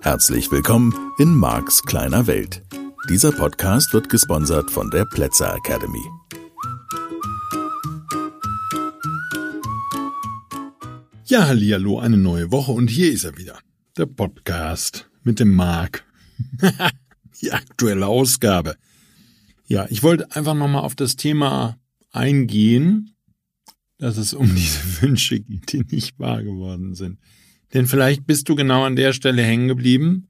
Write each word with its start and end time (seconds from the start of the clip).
Herzlich 0.00 0.50
willkommen 0.50 1.12
in 1.18 1.34
Marks 1.34 1.82
kleiner 1.82 2.26
Welt. 2.26 2.62
Dieser 3.10 3.32
Podcast 3.32 3.92
wird 3.92 4.08
gesponsert 4.08 4.70
von 4.70 4.90
der 4.90 5.04
Plätzer 5.04 5.54
Academy. 5.54 6.02
Ja, 11.26 11.46
hallo, 11.46 11.98
eine 11.98 12.16
neue 12.16 12.50
Woche 12.50 12.72
und 12.72 12.88
hier 12.88 13.12
ist 13.12 13.24
er 13.24 13.36
wieder. 13.36 13.58
Der 13.98 14.06
Podcast 14.06 15.10
mit 15.24 15.40
dem 15.40 15.54
Mark. 15.54 16.06
Die 17.42 17.52
aktuelle 17.52 18.06
Ausgabe. 18.06 18.76
Ja, 19.66 19.86
ich 19.90 20.02
wollte 20.02 20.34
einfach 20.34 20.54
nochmal 20.54 20.84
auf 20.84 20.94
das 20.94 21.16
Thema 21.16 21.76
eingehen, 22.14 23.14
dass 23.98 24.16
es 24.16 24.34
um 24.34 24.46
diese 24.54 25.02
Wünsche 25.02 25.40
geht, 25.40 25.72
die 25.72 25.84
nicht 25.94 26.18
wahr 26.18 26.42
geworden 26.42 26.94
sind. 26.94 27.18
Denn 27.72 27.86
vielleicht 27.86 28.26
bist 28.26 28.48
du 28.48 28.54
genau 28.54 28.84
an 28.84 28.96
der 28.96 29.12
Stelle 29.12 29.42
hängen 29.42 29.68
geblieben 29.68 30.28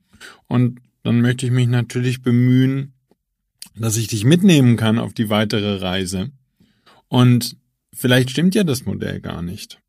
und 0.49 0.81
dann 1.03 1.21
möchte 1.21 1.45
ich 1.47 1.53
mich 1.53 1.69
natürlich 1.69 2.23
bemühen, 2.23 2.95
dass 3.77 3.97
ich 3.97 4.07
dich 4.07 4.25
mitnehmen 4.25 4.77
kann 4.77 4.99
auf 4.99 5.13
die 5.13 5.29
weitere 5.29 5.77
Reise. 5.77 6.31
Und 7.09 7.57
vielleicht 7.93 8.31
stimmt 8.31 8.55
ja 8.55 8.65
das 8.65 8.87
Modell 8.87 9.21
gar 9.21 9.43
nicht. 9.43 9.81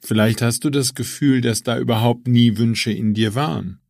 Vielleicht 0.00 0.42
hast 0.42 0.64
du 0.64 0.70
das 0.70 0.94
Gefühl, 0.94 1.40
dass 1.40 1.62
da 1.62 1.78
überhaupt 1.78 2.28
nie 2.28 2.58
Wünsche 2.58 2.92
in 2.92 3.14
dir 3.14 3.34
waren. 3.34 3.80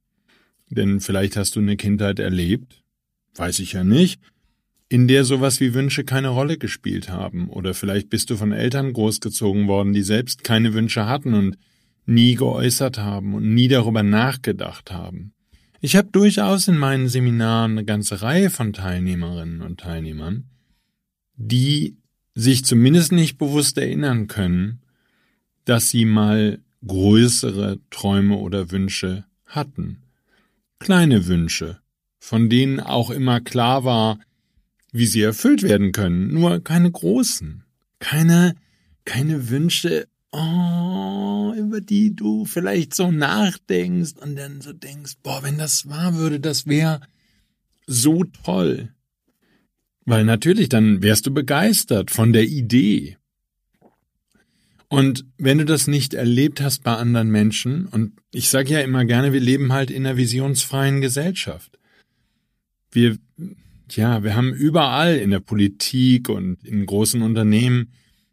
Denn 0.71 1.01
vielleicht 1.01 1.37
hast 1.37 1.57
du 1.57 1.61
eine 1.61 1.77
Kindheit 1.77 2.19
erlebt, 2.19 2.83
weiß 3.35 3.59
ich 3.59 3.73
ja 3.73 3.85
nicht, 3.85 4.21
in 4.89 5.07
der 5.07 5.25
sowas 5.25 5.61
wie 5.61 5.75
Wünsche 5.75 6.05
keine 6.05 6.29
Rolle 6.29 6.57
gespielt 6.57 7.11
haben. 7.11 7.49
Oder 7.49 7.75
vielleicht 7.75 8.09
bist 8.09 8.31
du 8.31 8.37
von 8.37 8.53
Eltern 8.53 8.93
großgezogen 8.93 9.69
worden, 9.69 9.93
die 9.93 10.03
selbst 10.03 10.45
keine 10.45 10.73
Wünsche 10.73 11.07
hatten 11.07 11.35
und 11.35 11.59
nie 12.07 12.35
geäußert 12.35 12.99
haben 12.99 13.35
und 13.35 13.55
nie 13.55 13.69
darüber 13.69 14.03
nachgedacht 14.03 14.91
haben. 14.91 15.33
Ich 15.81 15.95
habe 15.95 16.09
durchaus 16.11 16.67
in 16.67 16.79
meinen 16.79 17.09
Seminaren 17.09 17.73
eine 17.73 17.85
ganze 17.85 18.23
Reihe 18.23 18.51
von 18.51 18.73
Teilnehmerinnen 18.73 19.61
und 19.61 19.79
Teilnehmern, 19.81 20.45
die 21.37 21.97
sich 22.35 22.65
zumindest 22.65 23.13
nicht 23.13 23.37
bewusst 23.37 23.79
erinnern 23.79 24.27
können, 24.27 24.81
dass 25.67 25.91
sie 25.91 26.05
mal 26.05 26.61
größere 26.87 27.79
Träume 27.91 28.37
oder 28.37 28.71
Wünsche 28.71 29.25
hatten. 29.45 29.99
Kleine 30.79 31.27
Wünsche, 31.27 31.79
von 32.19 32.49
denen 32.49 32.81
auch 32.81 33.11
immer 33.11 33.41
klar 33.41 33.85
war, 33.85 34.19
wie 34.93 35.07
sie 35.07 35.23
erfüllt 35.23 35.63
werden 35.63 35.93
können, 35.93 36.33
nur 36.33 36.63
keine 36.63 36.91
großen. 36.91 37.65
Keine, 37.99 38.55
keine 39.05 39.51
Wünsche, 39.51 40.07
oh, 40.33 41.53
über 41.57 41.81
die 41.81 42.15
du 42.15 42.45
vielleicht 42.45 42.95
so 42.95 43.11
nachdenkst 43.11 44.15
und 44.21 44.37
dann 44.37 44.61
so 44.61 44.73
denkst, 44.73 45.15
boah, 45.23 45.43
wenn 45.43 45.59
das 45.59 45.89
wahr 45.89 46.17
würde, 46.17 46.41
das 46.41 46.67
wäre 46.67 47.01
so 47.87 48.25
toll. 48.45 48.91
Weil 50.05 50.25
natürlich, 50.25 50.69
dann 50.69 51.03
wärst 51.03 51.27
du 51.27 51.35
begeistert 51.35 52.11
von 52.11 52.33
der 52.33 52.45
Idee. 52.45 53.19
Und 54.89 55.27
wenn 55.37 55.59
du 55.59 55.67
das 55.67 55.87
nicht 55.87 56.15
erlebt 56.15 56.63
hast 56.63 56.83
bei 56.83 56.95
anderen 56.95 57.29
Menschen, 57.29 57.87
und 57.87 58.13
ich 58.33 58.49
sage 58.49 58.73
ja 58.73 58.81
immer 58.81 59.05
gerne, 59.05 59.35
wir 59.35 59.41
leben 59.41 59.73
halt 59.73 59.91
in 59.91 60.07
einer 60.07 60.17
visionsfreien 60.17 61.03
Gesellschaft. 61.03 61.79
Wir, 62.91 63.19
ja, 63.97 64.23
wir 64.23 64.35
haben 64.37 64.53
überall 64.53 65.17
in 65.17 65.31
der 65.31 65.41
Politik 65.41 66.29
und 66.29 66.59
in 66.65 66.87
großen 66.87 67.23
Unternehmen, 67.23 67.93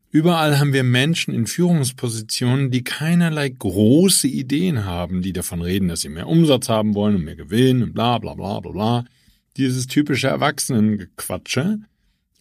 überall 0.09 0.59
haben 0.59 0.73
wir 0.73 0.83
Menschen 0.83 1.33
in 1.33 1.47
Führungspositionen, 1.47 2.71
die 2.71 2.83
keinerlei 2.83 3.49
große 3.49 4.27
Ideen 4.27 4.85
haben, 4.85 5.21
die 5.21 5.33
davon 5.33 5.61
reden, 5.61 5.87
dass 5.87 6.01
sie 6.01 6.09
mehr 6.09 6.27
Umsatz 6.27 6.69
haben 6.69 6.95
wollen 6.95 7.15
und 7.15 7.25
mehr 7.25 7.35
Gewinn 7.35 7.83
und 7.83 7.93
bla 7.93 8.17
bla 8.17 8.33
bla 8.33 8.59
bla 8.59 8.71
bla. 8.71 9.05
Dieses 9.57 9.87
typische 9.87 10.27
Erwachsenengequatsche 10.27 11.79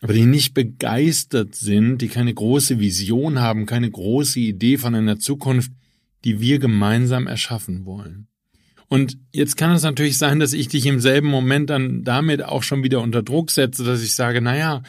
aber 0.04 0.12
die 0.12 0.26
nicht 0.26 0.53
begeistert 0.53 1.54
sind, 1.54 2.03
die 2.03 2.08
keine 2.08 2.34
große 2.34 2.78
Vision 2.78 3.41
haben, 3.41 3.64
keine 3.64 3.91
große 3.91 4.38
Idee 4.38 4.76
von 4.76 4.94
einer 4.94 5.19
Zukunft, 5.19 5.72
die 6.24 6.41
wir 6.41 6.58
gemeinsam 6.58 7.26
erschaffen 7.26 7.86
wollen. 7.86 8.26
Und 8.89 9.19
jetzt 9.33 9.56
kann 9.56 9.72
es 9.72 9.83
natürlich 9.83 10.19
sein, 10.19 10.41
dass 10.41 10.53
ich 10.53 10.69
dich 10.69 10.87
im 10.87 11.00
selben 11.00 11.28
Moment 11.28 11.71
dann 11.71 12.05
damit 12.05 12.45
auch 12.45 12.62
schon 12.62 12.83
wieder 12.83 13.00
unter 13.00 13.22
Druck 13.22 13.50
setze, 13.50 13.84
dass 13.84 14.03
ich 14.03 14.15
sage, 14.15 14.41
naja, 14.41 14.83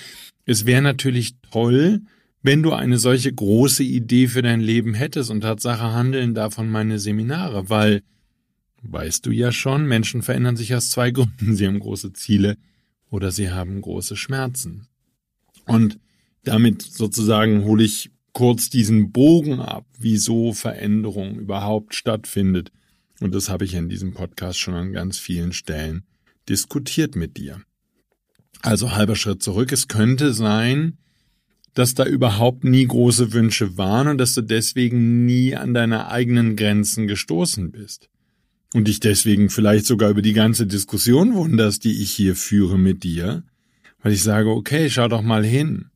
es 0.46 0.66
wäre 0.66 0.82
natürlich 0.82 1.36
toll, 1.52 2.02
wenn 2.44 2.62
du 2.62 2.74
eine 2.74 3.00
solche 3.00 3.34
große 3.34 3.84
Idee 3.84 4.28
für 4.28 4.44
dein 4.44 4.62
Leben 4.62 4.94
hättest 4.94 5.32
und 5.32 5.42
Tatsache 5.42 5.94
handeln 5.94 6.36
davon 6.36 6.70
meine 6.70 7.00
Seminare, 7.00 7.70
weil, 7.70 8.04
weißt 8.84 9.26
du 9.26 9.32
ja 9.32 9.52
schon, 9.52 9.88
Menschen 9.88 10.22
verändern 10.22 10.56
sich 10.56 10.76
aus 10.76 10.92
zwei 10.92 11.10
Gründen. 11.12 11.56
Sie 11.56 11.66
haben 11.66 11.80
große 11.80 12.14
Ziele 12.14 12.58
oder 13.10 13.32
sie 13.32 13.50
haben 13.50 13.82
große 13.82 14.16
Schmerzen. 14.16 14.88
Und 15.66 16.00
damit 16.44 16.84
sozusagen 16.84 17.64
hole 17.64 17.84
ich 17.84 18.12
kurz 18.34 18.70
diesen 18.70 19.12
Bogen 19.12 19.60
ab, 19.60 19.86
wieso 19.98 20.54
Veränderung 20.54 21.40
überhaupt 21.40 21.96
stattfindet. 21.96 22.72
Und 23.22 23.34
das 23.34 23.50
habe 23.50 23.66
ich 23.66 23.74
in 23.74 23.90
diesem 23.90 24.14
Podcast 24.14 24.60
schon 24.60 24.74
an 24.74 24.94
ganz 24.94 25.18
vielen 25.18 25.54
Stellen 25.54 26.04
diskutiert 26.50 27.16
mit 27.16 27.38
dir. 27.38 27.62
Also 28.62 28.92
halber 28.92 29.16
Schritt 29.16 29.42
zurück. 29.42 29.72
Es 29.72 29.88
könnte 29.88 30.34
sein, 30.34 30.98
dass 31.74 31.94
da 31.94 32.06
überhaupt 32.06 32.64
nie 32.64 32.86
große 32.86 33.34
Wünsche 33.34 33.78
waren 33.78 34.08
und 34.08 34.18
dass 34.18 34.34
du 34.34 34.42
deswegen 34.42 35.26
nie 35.26 35.56
an 35.56 35.74
deine 35.74 36.08
eigenen 36.08 36.56
Grenzen 36.56 37.08
gestoßen 37.08 37.72
bist. 37.72 38.10
Und 38.74 38.88
dich 38.88 39.00
deswegen 39.00 39.50
vielleicht 39.50 39.86
sogar 39.86 40.10
über 40.10 40.22
die 40.22 40.34
ganze 40.34 40.68
Diskussion 40.68 41.36
wunderst, 41.36 41.84
die 41.84 42.02
ich 42.02 42.12
hier 42.12 42.36
führe 42.36 42.78
mit 42.78 43.04
dir, 43.04 43.44
weil 44.02 44.14
ich 44.14 44.24
sage, 44.24 44.50
okay, 44.50 44.90
schau 44.90 45.08
doch 45.08 45.22
mal 45.22 45.46
hin. 45.46 45.90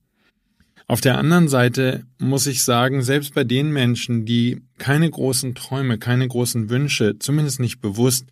Auf 0.89 1.01
der 1.01 1.19
anderen 1.19 1.47
Seite 1.47 2.03
muss 2.17 2.47
ich 2.47 2.63
sagen, 2.63 3.03
selbst 3.03 3.35
bei 3.35 3.43
den 3.43 3.71
Menschen, 3.71 4.25
die 4.25 4.63
keine 4.79 5.07
großen 5.07 5.53
Träume, 5.53 5.99
keine 5.99 6.27
großen 6.27 6.71
Wünsche, 6.71 7.19
zumindest 7.19 7.59
nicht 7.59 7.79
bewusst 7.79 8.25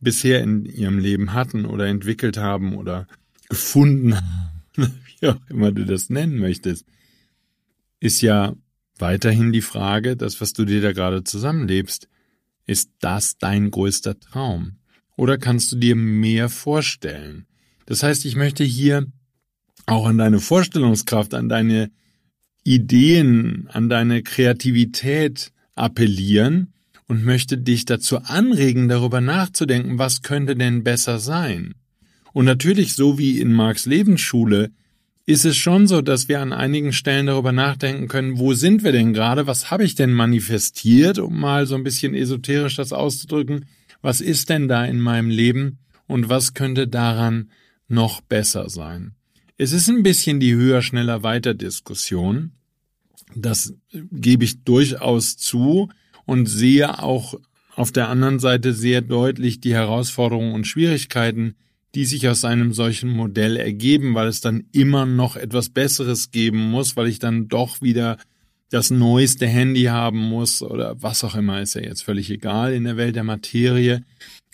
bisher 0.00 0.42
in 0.42 0.64
ihrem 0.64 0.98
Leben 0.98 1.34
hatten 1.34 1.66
oder 1.66 1.86
entwickelt 1.86 2.38
haben 2.38 2.74
oder 2.76 3.06
gefunden 3.50 4.16
haben, 4.16 4.62
wie 5.20 5.28
auch 5.28 5.36
immer 5.50 5.70
du 5.70 5.84
das 5.84 6.08
nennen 6.08 6.38
möchtest, 6.38 6.86
ist 8.00 8.22
ja 8.22 8.54
weiterhin 8.96 9.52
die 9.52 9.60
Frage, 9.60 10.16
das, 10.16 10.40
was 10.40 10.54
du 10.54 10.64
dir 10.64 10.80
da 10.80 10.92
gerade 10.92 11.24
zusammenlebst, 11.24 12.08
ist 12.64 12.88
das 13.00 13.36
dein 13.36 13.70
größter 13.70 14.18
Traum? 14.18 14.78
Oder 15.14 15.36
kannst 15.36 15.72
du 15.72 15.76
dir 15.76 15.94
mehr 15.94 16.48
vorstellen? 16.48 17.44
Das 17.84 18.02
heißt, 18.02 18.24
ich 18.24 18.34
möchte 18.34 18.64
hier 18.64 19.08
auch 19.88 20.06
an 20.06 20.18
deine 20.18 20.38
Vorstellungskraft, 20.38 21.34
an 21.34 21.48
deine 21.48 21.90
Ideen, 22.64 23.68
an 23.72 23.88
deine 23.88 24.22
Kreativität 24.22 25.52
appellieren 25.74 26.72
und 27.06 27.24
möchte 27.24 27.56
dich 27.56 27.86
dazu 27.86 28.18
anregen, 28.18 28.88
darüber 28.88 29.20
nachzudenken, 29.20 29.98
was 29.98 30.22
könnte 30.22 30.54
denn 30.54 30.84
besser 30.84 31.18
sein. 31.18 31.74
Und 32.32 32.44
natürlich, 32.44 32.94
so 32.94 33.18
wie 33.18 33.40
in 33.40 33.52
Marx 33.52 33.86
Lebensschule, 33.86 34.70
ist 35.24 35.44
es 35.44 35.56
schon 35.56 35.86
so, 35.86 36.00
dass 36.00 36.28
wir 36.28 36.40
an 36.40 36.52
einigen 36.52 36.92
Stellen 36.92 37.26
darüber 37.26 37.52
nachdenken 37.52 38.08
können, 38.08 38.38
wo 38.38 38.54
sind 38.54 38.84
wir 38.84 38.92
denn 38.92 39.12
gerade, 39.12 39.46
was 39.46 39.70
habe 39.70 39.84
ich 39.84 39.94
denn 39.94 40.12
manifestiert, 40.12 41.18
um 41.18 41.38
mal 41.38 41.66
so 41.66 41.74
ein 41.74 41.84
bisschen 41.84 42.14
esoterisch 42.14 42.76
das 42.76 42.92
auszudrücken, 42.92 43.66
was 44.00 44.20
ist 44.20 44.48
denn 44.48 44.68
da 44.68 44.84
in 44.84 45.00
meinem 45.00 45.30
Leben 45.30 45.78
und 46.06 46.28
was 46.28 46.54
könnte 46.54 46.88
daran 46.88 47.50
noch 47.88 48.20
besser 48.20 48.68
sein. 48.68 49.17
Es 49.60 49.72
ist 49.72 49.88
ein 49.88 50.04
bisschen 50.04 50.38
die 50.38 50.54
höher, 50.54 50.82
schneller, 50.82 51.24
weiter 51.24 51.52
Diskussion. 51.52 52.52
Das 53.34 53.74
gebe 53.92 54.44
ich 54.44 54.62
durchaus 54.62 55.36
zu 55.36 55.88
und 56.24 56.46
sehe 56.46 57.02
auch 57.02 57.34
auf 57.74 57.90
der 57.90 58.08
anderen 58.08 58.38
Seite 58.38 58.72
sehr 58.72 59.02
deutlich 59.02 59.60
die 59.60 59.74
Herausforderungen 59.74 60.54
und 60.54 60.66
Schwierigkeiten, 60.66 61.56
die 61.96 62.04
sich 62.04 62.28
aus 62.28 62.44
einem 62.44 62.72
solchen 62.72 63.10
Modell 63.10 63.56
ergeben, 63.56 64.14
weil 64.14 64.28
es 64.28 64.40
dann 64.40 64.66
immer 64.70 65.06
noch 65.06 65.34
etwas 65.34 65.70
Besseres 65.70 66.30
geben 66.30 66.70
muss, 66.70 66.96
weil 66.96 67.08
ich 67.08 67.18
dann 67.18 67.48
doch 67.48 67.82
wieder 67.82 68.16
das 68.70 68.90
neueste 68.90 69.46
Handy 69.46 69.84
haben 69.84 70.20
muss 70.20 70.62
oder 70.62 71.02
was 71.02 71.24
auch 71.24 71.34
immer, 71.34 71.60
ist 71.60 71.74
ja 71.74 71.80
jetzt 71.80 72.02
völlig 72.02 72.30
egal 72.30 72.74
in 72.74 72.84
der 72.84 72.96
Welt 72.96 73.16
der 73.16 73.24
Materie 73.24 74.04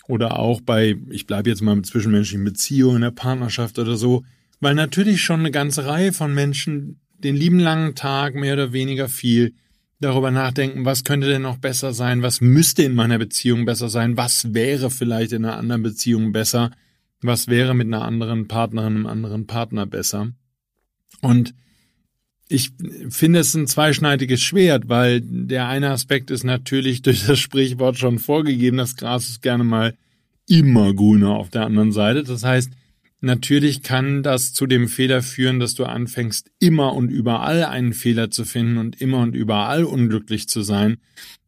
oder 0.07 0.39
auch 0.39 0.61
bei, 0.61 0.95
ich 1.11 1.27
bleibe 1.27 1.49
jetzt 1.49 1.61
mal 1.61 1.75
mit 1.75 1.85
zwischenmenschlichen 1.85 2.43
Beziehungen, 2.43 2.97
in 2.97 3.01
der 3.01 3.11
Partnerschaft 3.11 3.77
oder 3.77 3.97
so, 3.97 4.23
weil 4.59 4.75
natürlich 4.75 5.21
schon 5.21 5.41
eine 5.41 5.51
ganze 5.51 5.85
Reihe 5.85 6.13
von 6.13 6.33
Menschen 6.33 6.99
den 7.17 7.35
lieben 7.35 7.59
langen 7.59 7.95
Tag 7.95 8.35
mehr 8.35 8.53
oder 8.53 8.73
weniger 8.73 9.07
viel 9.09 9.53
darüber 9.99 10.31
nachdenken, 10.31 10.85
was 10.85 11.03
könnte 11.03 11.27
denn 11.27 11.41
noch 11.41 11.57
besser 11.57 11.93
sein, 11.93 12.21
was 12.21 12.41
müsste 12.41 12.83
in 12.83 12.95
meiner 12.95 13.17
Beziehung 13.17 13.65
besser 13.65 13.89
sein, 13.89 14.17
was 14.17 14.53
wäre 14.53 14.91
vielleicht 14.91 15.31
in 15.31 15.45
einer 15.45 15.57
anderen 15.57 15.83
Beziehung 15.83 16.31
besser, 16.31 16.71
was 17.21 17.47
wäre 17.47 17.73
mit 17.73 17.87
einer 17.87 18.03
anderen 18.03 18.47
Partnerin, 18.47 18.95
einem 18.95 19.07
anderen 19.07 19.47
Partner 19.47 19.85
besser. 19.85 20.31
Und 21.21 21.53
ich 22.47 22.71
finde 23.09 23.39
es 23.39 23.55
ein 23.55 23.67
zweischneidiges 23.67 24.41
Schwert, 24.41 24.87
weil 24.87 25.21
der 25.21 25.67
eine 25.67 25.91
Aspekt 25.91 26.29
ist 26.29 26.43
natürlich 26.43 27.01
durch 27.01 27.25
das 27.25 27.39
Sprichwort 27.39 27.97
schon 27.97 28.19
vorgegeben, 28.19 28.77
das 28.77 28.95
Gras 28.95 29.29
ist 29.29 29.41
gerne 29.41 29.63
mal 29.63 29.95
immer 30.47 30.93
grüner 30.93 31.31
auf 31.31 31.49
der 31.49 31.65
anderen 31.65 31.91
Seite. 31.91 32.23
Das 32.23 32.43
heißt, 32.43 32.71
natürlich 33.21 33.81
kann 33.81 34.23
das 34.23 34.53
zu 34.53 34.67
dem 34.67 34.87
Fehler 34.87 35.21
führen, 35.21 35.59
dass 35.59 35.73
du 35.73 35.85
anfängst, 35.85 36.51
immer 36.59 36.93
und 36.93 37.09
überall 37.09 37.65
einen 37.65 37.93
Fehler 37.93 38.31
zu 38.31 38.45
finden 38.45 38.77
und 38.77 39.01
immer 39.01 39.19
und 39.19 39.35
überall 39.35 39.83
unglücklich 39.83 40.47
zu 40.47 40.61
sein 40.61 40.97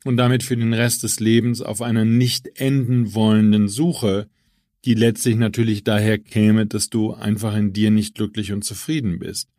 und 0.06 0.18
damit 0.18 0.44
für 0.44 0.58
den 0.58 0.74
Rest 0.74 1.04
des 1.04 1.20
Lebens 1.20 1.62
auf 1.62 1.82
einer 1.82 2.06
nicht 2.06 2.60
enden 2.60 3.14
wollenden 3.14 3.68
Suche, 3.68 4.28
die 4.86 4.94
letztlich 4.94 5.36
natürlich 5.36 5.84
daher 5.84 6.18
käme, 6.18 6.66
dass 6.66 6.90
du 6.90 7.14
einfach 7.14 7.56
in 7.56 7.74
dir 7.74 7.92
nicht 7.92 8.16
glücklich 8.16 8.54
und 8.54 8.64
zufrieden 8.64 9.20
bist. 9.20 9.50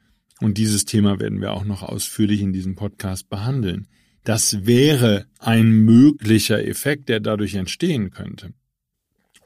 Und 0.40 0.56
dieses 0.56 0.84
Thema 0.84 1.20
werden 1.20 1.40
wir 1.40 1.52
auch 1.52 1.64
noch 1.64 1.82
ausführlich 1.82 2.40
in 2.40 2.52
diesem 2.52 2.76
Podcast 2.76 3.28
behandeln. 3.28 3.88
Das 4.24 4.66
wäre 4.66 5.26
ein 5.38 5.70
möglicher 5.70 6.64
Effekt, 6.64 7.08
der 7.08 7.20
dadurch 7.20 7.54
entstehen 7.54 8.10
könnte. 8.10 8.52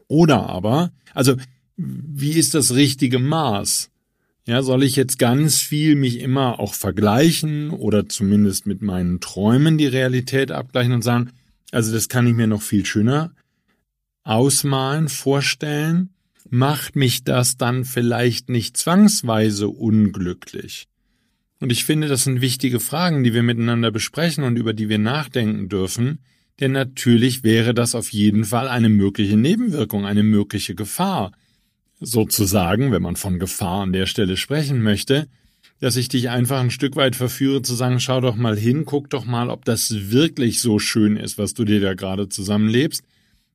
Oder 0.09 0.49
aber, 0.49 0.93
also 1.15 1.37
wie 1.77 2.33
ist 2.33 2.55
das 2.55 2.75
richtige 2.75 3.19
Maß? 3.19 3.91
Ja, 4.47 4.63
soll 4.63 4.83
ich 4.83 4.97
jetzt 4.97 5.19
ganz 5.19 5.61
viel 5.61 5.95
mich 5.95 6.19
immer 6.19 6.59
auch 6.59 6.75
vergleichen 6.75 7.71
oder 7.71 8.09
zumindest 8.09 8.67
mit 8.67 8.83
meinen 8.83 9.21
Träumen 9.21 9.79
die 9.79 9.87
Realität 9.87 10.51
abgleichen 10.51 10.93
und 10.93 11.03
sagen, 11.03 11.31
also 11.71 11.93
das 11.93 12.09
kann 12.09 12.27
ich 12.27 12.35
mir 12.35 12.49
noch 12.49 12.63
viel 12.63 12.85
schöner 12.85 13.35
ausmalen, 14.25 15.09
vorstellen 15.09 16.11
macht 16.49 16.97
mich 16.97 17.25
das 17.25 17.57
dann 17.57 17.85
vielleicht 17.85 18.51
nicht 18.51 18.77
zwangsweise 18.77 19.69
unglücklich? 19.69 20.87
Und 21.61 21.73
ich 21.73 21.85
finde, 21.85 22.09
das 22.09 22.25
sind 22.25 22.41
wichtige 22.41 22.81
Fragen, 22.81 23.25
die 23.25 23.33
wir 23.33 23.43
miteinander 23.43 23.91
besprechen 23.91 24.45
und 24.45 24.57
über 24.57 24.75
die 24.75 24.89
wir 24.89 24.99
nachdenken 24.99 25.69
dürfen, 25.69 26.19
denn 26.61 26.73
natürlich 26.73 27.43
wäre 27.43 27.73
das 27.73 27.95
auf 27.95 28.13
jeden 28.13 28.45
Fall 28.45 28.69
eine 28.69 28.89
mögliche 28.89 29.37
Nebenwirkung, 29.37 30.05
eine 30.05 30.23
mögliche 30.23 30.75
Gefahr. 30.75 31.33
Sozusagen, 32.05 32.91
wenn 32.91 33.03
man 33.03 33.17
von 33.17 33.39
Gefahr 33.39 33.83
an 33.83 33.93
der 33.93 34.07
Stelle 34.07 34.37
sprechen 34.37 34.83
möchte, 34.83 35.29
dass 35.81 35.97
ich 35.97 36.09
dich 36.09 36.31
einfach 36.31 36.61
ein 36.61 36.71
Stück 36.71 36.97
weit 36.97 37.17
verführe 37.17 37.63
zu 37.63 37.75
sagen, 37.75 38.01
schau 38.01 38.21
doch 38.21 38.37
mal 38.37 38.57
hin, 38.57 38.85
guck 38.85 39.09
doch 39.11 39.25
mal, 39.25 39.51
ob 39.51 39.65
das 39.65 40.11
wirklich 40.11 40.61
so 40.61 40.79
schön 40.79 41.17
ist, 41.17 41.39
was 41.39 41.55
du 41.55 41.65
dir 41.65 41.81
da 41.81 41.95
gerade 41.95 42.29
zusammenlebst, 42.29 43.03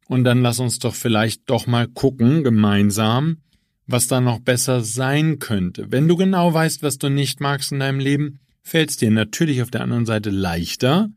und 0.07 0.23
dann 0.23 0.41
lass 0.41 0.59
uns 0.59 0.79
doch 0.79 0.95
vielleicht 0.95 1.49
doch 1.49 1.67
mal 1.67 1.87
gucken, 1.87 2.43
gemeinsam, 2.43 3.37
was 3.85 4.07
da 4.07 4.21
noch 4.21 4.39
besser 4.39 4.81
sein 4.81 5.39
könnte. 5.39 5.87
Wenn 5.89 6.07
du 6.07 6.15
genau 6.15 6.53
weißt, 6.53 6.83
was 6.83 6.97
du 6.97 7.09
nicht 7.09 7.41
magst 7.41 7.71
in 7.71 7.79
deinem 7.79 7.99
Leben, 7.99 8.39
fällt 8.61 8.89
es 8.89 8.97
dir 8.97 9.11
natürlich 9.11 9.61
auf 9.61 9.71
der 9.71 9.81
anderen 9.81 10.05
Seite 10.05 10.29
leichter, 10.29 11.09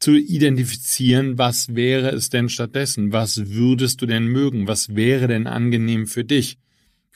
zu 0.00 0.16
identifizieren, 0.16 1.36
was 1.36 1.74
wäre 1.74 2.10
es 2.10 2.30
denn 2.30 2.48
stattdessen? 2.48 3.12
Was 3.12 3.50
würdest 3.50 4.00
du 4.00 4.06
denn 4.06 4.26
mögen? 4.26 4.66
Was 4.66 4.96
wäre 4.96 5.28
denn 5.28 5.46
angenehm 5.46 6.06
für 6.06 6.24
dich? 6.24 6.58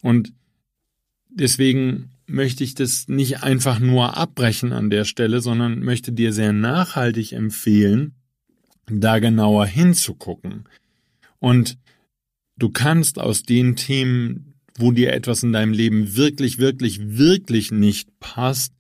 Und 0.03 0.35
deswegen 1.31 2.11
möchte 2.27 2.63
ich 2.63 2.75
das 2.75 3.09
nicht 3.09 3.43
einfach 3.43 3.79
nur 3.81 4.19
abbrechen 4.19 4.73
an 4.73 4.91
der 4.91 5.07
Stelle, 5.07 5.41
sondern 5.41 5.81
möchte 5.81 6.13
dir 6.13 6.33
sehr 6.35 6.53
nachhaltig 6.53 7.33
empfehlen, 7.33 8.13
da 8.87 9.19
genauer 9.19 9.65
hinzugucken. 9.65 10.65
Und 11.39 11.79
du 12.59 12.69
kannst 12.69 13.19
aus 13.19 13.45
den 13.45 13.77
Themen, 13.77 14.55
wo 14.77 14.93
dir 14.93 15.15
etwas 15.15 15.43
in 15.43 15.53
deinem 15.53 15.73
Leben 15.73 16.17
wirklich, 16.17 16.59
wirklich, 16.59 17.17
wirklich 17.17 17.71
nicht 17.71 18.09
passt, 18.21 18.74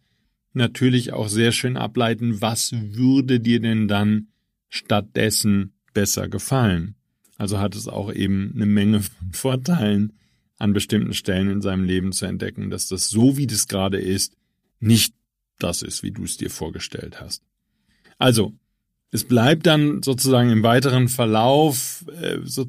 natürlich 0.54 1.12
auch 1.12 1.28
sehr 1.28 1.52
schön 1.52 1.76
ableiten, 1.76 2.40
was 2.40 2.72
würde 2.72 3.40
dir 3.40 3.60
denn 3.60 3.88
dann 3.88 4.28
stattdessen 4.68 5.72
besser 5.92 6.28
gefallen. 6.28 6.96
Also 7.36 7.58
hat 7.58 7.74
es 7.74 7.88
auch 7.88 8.12
eben 8.12 8.52
eine 8.54 8.66
Menge 8.66 9.00
von 9.00 9.32
Vorteilen, 9.32 10.12
an 10.58 10.72
bestimmten 10.72 11.14
Stellen 11.14 11.50
in 11.50 11.60
seinem 11.60 11.84
Leben 11.84 12.12
zu 12.12 12.26
entdecken, 12.26 12.70
dass 12.70 12.88
das 12.88 13.08
so, 13.08 13.36
wie 13.36 13.46
das 13.46 13.66
gerade 13.66 13.98
ist, 13.98 14.36
nicht 14.78 15.14
das 15.58 15.82
ist, 15.82 16.02
wie 16.02 16.12
du 16.12 16.24
es 16.24 16.36
dir 16.36 16.50
vorgestellt 16.50 17.20
hast. 17.20 17.42
Also, 18.18 18.52
es 19.10 19.24
bleibt 19.24 19.66
dann 19.66 20.02
sozusagen 20.02 20.50
im 20.50 20.62
weiteren 20.62 21.08
Verlauf, 21.08 22.04
äh, 22.20 22.38
so, 22.44 22.66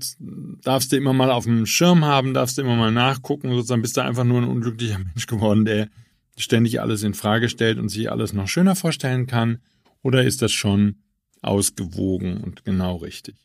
darfst 0.62 0.92
du 0.92 0.98
immer 0.98 1.14
mal 1.14 1.32
auf 1.32 1.46
dem 1.46 1.66
Schirm 1.66 2.06
haben, 2.06 2.34
darfst 2.34 2.58
du 2.58 2.62
immer 2.62 2.76
mal 2.76 2.92
nachgucken, 2.92 3.50
sozusagen 3.50 3.82
bist 3.82 3.98
du 3.98 4.02
einfach 4.02 4.24
nur 4.24 4.42
ein 4.42 4.48
unglücklicher 4.48 5.00
Mensch 5.14 5.28
geworden, 5.28 5.66
der 5.66 5.90
ständig 6.38 6.82
alles 6.82 7.04
in 7.04 7.14
Frage 7.14 7.50
stellt 7.50 7.78
und 7.78 7.90
sich 7.90 8.12
alles 8.12 8.34
noch 8.34 8.48
schöner 8.48 8.76
vorstellen 8.76 9.28
kann, 9.28 9.60
oder 10.02 10.24
ist 10.24 10.42
das 10.42 10.52
schon 10.52 10.98
ausgewogen 11.42 12.38
und 12.38 12.66
genau 12.66 12.98
richtig? 12.98 13.36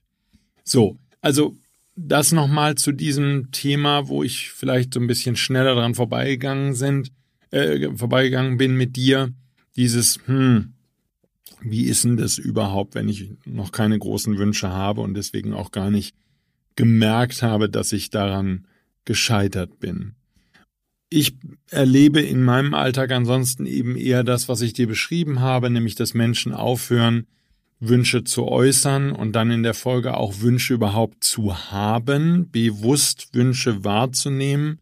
So, 0.64 0.98
also 1.20 1.56
das 1.96 2.32
nochmal 2.32 2.76
zu 2.76 2.92
diesem 2.92 3.50
Thema, 3.50 4.08
wo 4.08 4.22
ich 4.22 4.50
vielleicht 4.50 4.94
so 4.94 5.00
ein 5.00 5.06
bisschen 5.06 5.36
schneller 5.36 5.74
dran 5.74 5.94
vorbeigegangen 5.94 6.74
sind, 6.74 7.12
äh, 7.50 7.90
vorbeigegangen 7.94 8.58
bin 8.58 8.76
mit 8.76 8.96
dir, 8.96 9.32
dieses, 9.76 10.20
hm, 10.26 10.74
wie 11.62 11.84
ist 11.84 12.04
denn 12.04 12.16
das 12.16 12.38
überhaupt, 12.38 12.94
wenn 12.94 13.08
ich 13.08 13.32
noch 13.44 13.72
keine 13.72 13.98
großen 13.98 14.38
Wünsche 14.38 14.70
habe 14.70 15.00
und 15.02 15.14
deswegen 15.14 15.52
auch 15.52 15.72
gar 15.72 15.90
nicht 15.90 16.14
gemerkt 16.76 17.42
habe, 17.42 17.68
dass 17.68 17.92
ich 17.92 18.10
daran 18.10 18.66
gescheitert 19.04 19.80
bin. 19.80 20.14
Ich 21.10 21.34
erlebe 21.70 22.20
in 22.20 22.44
meinem 22.44 22.72
Alltag 22.72 23.10
ansonsten 23.10 23.66
eben 23.66 23.96
eher 23.96 24.22
das, 24.22 24.48
was 24.48 24.60
ich 24.60 24.72
dir 24.72 24.86
beschrieben 24.86 25.40
habe, 25.40 25.68
nämlich 25.68 25.96
dass 25.96 26.14
Menschen 26.14 26.54
aufhören, 26.54 27.26
Wünsche 27.80 28.24
zu 28.24 28.46
äußern 28.46 29.10
und 29.10 29.32
dann 29.32 29.50
in 29.50 29.62
der 29.62 29.74
Folge 29.74 30.16
auch 30.16 30.40
Wünsche 30.40 30.74
überhaupt 30.74 31.24
zu 31.24 31.72
haben, 31.72 32.48
bewusst 32.50 33.30
Wünsche 33.32 33.84
wahrzunehmen 33.84 34.78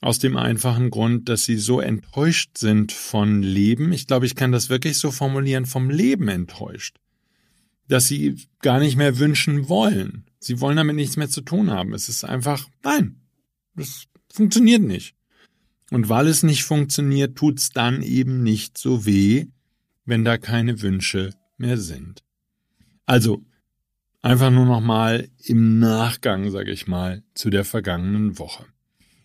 aus 0.00 0.18
dem 0.18 0.36
einfachen 0.36 0.90
Grund, 0.90 1.28
dass 1.28 1.44
sie 1.44 1.56
so 1.56 1.80
enttäuscht 1.80 2.56
sind 2.56 2.92
von 2.92 3.42
Leben. 3.42 3.92
Ich 3.92 4.06
glaube, 4.06 4.26
ich 4.26 4.36
kann 4.36 4.52
das 4.52 4.68
wirklich 4.68 4.98
so 4.98 5.10
formulieren, 5.10 5.66
vom 5.66 5.90
Leben 5.90 6.28
enttäuscht. 6.28 6.98
Dass 7.88 8.06
sie 8.06 8.36
gar 8.60 8.78
nicht 8.78 8.96
mehr 8.96 9.18
wünschen 9.18 9.68
wollen. 9.68 10.24
Sie 10.38 10.60
wollen 10.60 10.76
damit 10.76 10.94
nichts 10.94 11.16
mehr 11.16 11.28
zu 11.28 11.40
tun 11.40 11.70
haben. 11.70 11.94
Es 11.94 12.08
ist 12.08 12.24
einfach, 12.24 12.68
nein, 12.84 13.22
das 13.74 14.04
funktioniert 14.32 14.82
nicht. 14.82 15.14
Und 15.90 16.08
weil 16.08 16.26
es 16.26 16.42
nicht 16.42 16.64
funktioniert, 16.64 17.36
tut's 17.36 17.70
dann 17.70 18.02
eben 18.02 18.42
nicht 18.42 18.76
so 18.76 19.06
weh, 19.06 19.46
wenn 20.04 20.24
da 20.24 20.36
keine 20.38 20.82
Wünsche 20.82 21.34
mehr 21.56 21.78
sind. 21.78 22.22
Also, 23.06 23.44
einfach 24.20 24.50
nur 24.50 24.66
nochmal 24.66 25.28
im 25.44 25.78
Nachgang, 25.78 26.50
sage 26.50 26.72
ich 26.72 26.86
mal, 26.86 27.22
zu 27.34 27.50
der 27.50 27.64
vergangenen 27.64 28.38
Woche. 28.38 28.66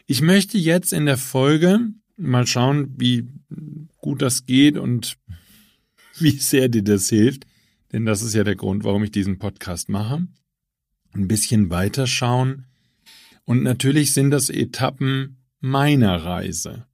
Ich 0.05 0.21
möchte 0.21 0.57
jetzt 0.57 0.93
in 0.93 1.05
der 1.05 1.17
Folge 1.17 1.79
mal 2.17 2.47
schauen, 2.47 2.93
wie 2.97 3.27
gut 3.97 4.21
das 4.21 4.45
geht 4.45 4.77
und 4.77 5.17
wie 6.17 6.31
sehr 6.31 6.69
dir 6.69 6.83
das 6.83 7.09
hilft, 7.09 7.45
denn 7.91 8.05
das 8.05 8.21
ist 8.21 8.33
ja 8.33 8.43
der 8.43 8.55
Grund, 8.55 8.83
warum 8.83 9.03
ich 9.03 9.11
diesen 9.11 9.39
Podcast 9.39 9.89
mache. 9.89 10.27
Ein 11.13 11.27
bisschen 11.27 11.69
weiterschauen. 11.69 12.65
Und 13.45 13.61
natürlich 13.63 14.13
sind 14.13 14.31
das 14.31 14.49
Etappen 14.49 15.42
meiner 15.63 16.17
Reise, 16.17 16.85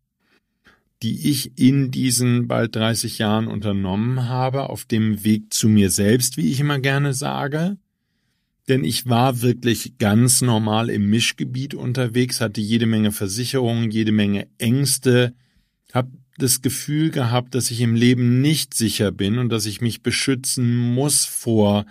die 1.02 1.30
ich 1.30 1.58
in 1.58 1.90
diesen 1.92 2.48
bald 2.48 2.76
30 2.76 3.18
Jahren 3.18 3.48
unternommen 3.48 4.28
habe, 4.28 4.70
auf 4.70 4.86
dem 4.86 5.24
Weg 5.24 5.54
zu 5.54 5.68
mir 5.68 5.90
selbst, 5.90 6.38
wie 6.38 6.52
ich 6.52 6.60
immer 6.60 6.80
gerne 6.80 7.14
sage, 7.14 7.78
denn 8.68 8.84
ich 8.84 9.08
war 9.08 9.42
wirklich 9.42 9.98
ganz 9.98 10.42
normal 10.42 10.92
im 10.92 11.10
Mischgebiet 11.10 11.74
unterwegs, 11.74 12.42
hatte 12.42 12.62
jede 12.62 12.86
Menge 12.86 13.12
Versicherungen, 13.12 13.90
jede 13.90 14.12
Menge 14.12 14.48
Ängste, 14.60 15.34
habe 15.92 16.12
das 16.38 16.62
Gefühl 16.62 17.10
gehabt, 17.10 17.56
dass 17.56 17.72
ich 17.72 17.82
im 17.82 17.96
Leben 17.96 18.42
nicht 18.42 18.76
sicher 18.76 19.12
bin 19.12 19.40
und 19.40 19.50
dass 19.50 19.66
ich 19.66 19.82
mich 19.82 20.04
beschützen 20.04 20.78
muss 20.78 21.26
vor 21.26 21.86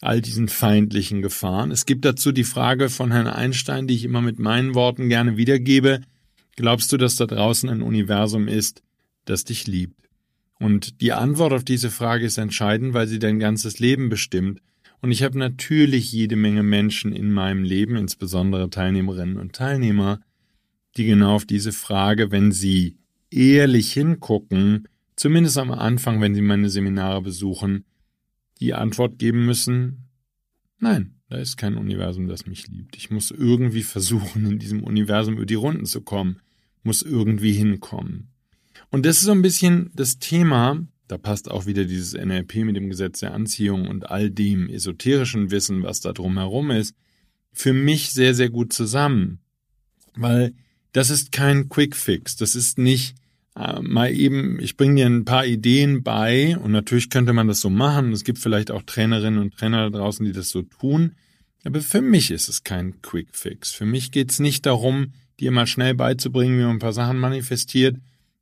all 0.00 0.20
diesen 0.20 0.48
feindlichen 0.48 1.22
Gefahren. 1.22 1.70
Es 1.70 1.86
gibt 1.86 2.04
dazu 2.04 2.32
die 2.32 2.44
Frage 2.44 2.88
von 2.88 3.10
Herrn 3.10 3.26
Einstein, 3.26 3.86
die 3.86 3.94
ich 3.94 4.04
immer 4.04 4.20
mit 4.20 4.38
meinen 4.38 4.74
Worten 4.74 5.08
gerne 5.08 5.36
wiedergebe. 5.36 6.00
Glaubst 6.56 6.92
du, 6.92 6.96
dass 6.96 7.16
da 7.16 7.26
draußen 7.26 7.68
ein 7.68 7.82
Universum 7.82 8.48
ist, 8.48 8.82
das 9.24 9.44
dich 9.44 9.66
liebt? 9.66 10.08
Und 10.60 11.00
die 11.00 11.12
Antwort 11.12 11.52
auf 11.52 11.64
diese 11.64 11.90
Frage 11.90 12.26
ist 12.26 12.38
entscheidend, 12.38 12.94
weil 12.94 13.06
sie 13.06 13.18
dein 13.18 13.38
ganzes 13.38 13.78
Leben 13.78 14.08
bestimmt. 14.08 14.60
Und 15.00 15.12
ich 15.12 15.22
habe 15.22 15.38
natürlich 15.38 16.12
jede 16.12 16.34
Menge 16.34 16.64
Menschen 16.64 17.12
in 17.12 17.30
meinem 17.30 17.62
Leben, 17.62 17.96
insbesondere 17.96 18.68
Teilnehmerinnen 18.68 19.36
und 19.36 19.52
Teilnehmer, 19.52 20.20
die 20.96 21.06
genau 21.06 21.36
auf 21.36 21.44
diese 21.44 21.70
Frage, 21.72 22.32
wenn 22.32 22.50
sie 22.50 22.96
ehrlich 23.30 23.92
hingucken, 23.92 24.88
zumindest 25.14 25.58
am 25.58 25.70
Anfang, 25.70 26.20
wenn 26.20 26.34
sie 26.34 26.42
meine 26.42 26.70
Seminare 26.70 27.22
besuchen, 27.22 27.84
die 28.60 28.74
Antwort 28.74 29.18
geben 29.18 29.46
müssen, 29.46 30.08
nein, 30.78 31.14
da 31.28 31.36
ist 31.36 31.56
kein 31.56 31.76
Universum, 31.76 32.28
das 32.28 32.46
mich 32.46 32.68
liebt. 32.68 32.96
Ich 32.96 33.10
muss 33.10 33.30
irgendwie 33.30 33.82
versuchen, 33.82 34.46
in 34.46 34.58
diesem 34.58 34.82
Universum 34.82 35.34
über 35.34 35.46
die 35.46 35.54
Runden 35.54 35.86
zu 35.86 36.00
kommen, 36.00 36.40
muss 36.82 37.02
irgendwie 37.02 37.52
hinkommen. 37.52 38.30
Und 38.90 39.04
das 39.04 39.18
ist 39.18 39.24
so 39.24 39.32
ein 39.32 39.42
bisschen 39.42 39.90
das 39.94 40.18
Thema, 40.18 40.86
da 41.08 41.18
passt 41.18 41.50
auch 41.50 41.66
wieder 41.66 41.84
dieses 41.84 42.14
NLP 42.14 42.56
mit 42.64 42.76
dem 42.76 42.88
Gesetz 42.88 43.20
der 43.20 43.34
Anziehung 43.34 43.88
und 43.88 44.10
all 44.10 44.30
dem 44.30 44.68
esoterischen 44.68 45.50
Wissen, 45.50 45.82
was 45.82 46.00
da 46.00 46.12
drumherum 46.12 46.70
ist, 46.70 46.94
für 47.52 47.72
mich 47.72 48.12
sehr, 48.12 48.34
sehr 48.34 48.50
gut 48.50 48.72
zusammen. 48.72 49.40
Weil 50.14 50.54
das 50.92 51.10
ist 51.10 51.32
kein 51.32 51.68
Quick 51.68 51.96
Fix. 51.96 52.36
Das 52.36 52.54
ist 52.54 52.78
nicht 52.78 53.16
äh, 53.58 53.80
mal 53.80 54.12
eben, 54.12 54.60
ich 54.60 54.76
bringe 54.76 54.96
dir 54.96 55.06
ein 55.06 55.24
paar 55.24 55.44
Ideen 55.44 56.02
bei 56.02 56.56
und 56.58 56.70
natürlich 56.70 57.10
könnte 57.10 57.32
man 57.32 57.48
das 57.48 57.60
so 57.60 57.70
machen. 57.70 58.12
Es 58.12 58.24
gibt 58.24 58.38
vielleicht 58.38 58.70
auch 58.70 58.82
Trainerinnen 58.82 59.40
und 59.40 59.56
Trainer 59.56 59.90
da 59.90 59.98
draußen, 59.98 60.24
die 60.24 60.32
das 60.32 60.50
so 60.50 60.62
tun. 60.62 61.12
Aber 61.64 61.80
für 61.80 62.00
mich 62.00 62.30
ist 62.30 62.48
es 62.48 62.62
kein 62.62 63.02
Quick 63.02 63.28
Fix. 63.32 63.72
Für 63.72 63.84
mich 63.84 64.12
geht 64.12 64.30
es 64.30 64.38
nicht 64.38 64.64
darum, 64.64 65.12
dir 65.40 65.50
mal 65.50 65.66
schnell 65.66 65.94
beizubringen, 65.94 66.58
wie 66.58 66.62
man 66.62 66.76
ein 66.76 66.78
paar 66.78 66.92
Sachen 66.92 67.18
manifestiert 67.18 67.96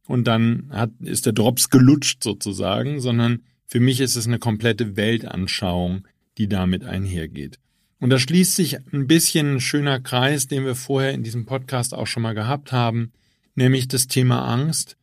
und 0.06 0.24
dann 0.26 0.68
hat, 0.70 0.90
ist 1.00 1.26
der 1.26 1.32
Drops 1.32 1.70
gelutscht 1.70 2.22
sozusagen, 2.22 3.00
sondern 3.00 3.42
für 3.66 3.80
mich 3.80 4.00
ist 4.00 4.16
es 4.16 4.26
eine 4.26 4.38
komplette 4.38 4.96
Weltanschauung, 4.96 6.06
die 6.38 6.48
damit 6.48 6.84
einhergeht. 6.84 7.58
Und 7.98 8.10
da 8.10 8.18
schließt 8.18 8.54
sich 8.54 8.76
ein 8.92 9.06
bisschen 9.06 9.54
ein 9.54 9.60
schöner 9.60 9.98
Kreis, 10.00 10.46
den 10.46 10.64
wir 10.64 10.74
vorher 10.74 11.12
in 11.12 11.22
diesem 11.22 11.46
Podcast 11.46 11.94
auch 11.94 12.06
schon 12.06 12.22
mal 12.22 12.34
gehabt 12.34 12.70
haben, 12.70 13.12
nämlich 13.54 13.88
das 13.88 14.06
Thema 14.06 14.46
Angst 14.46 14.96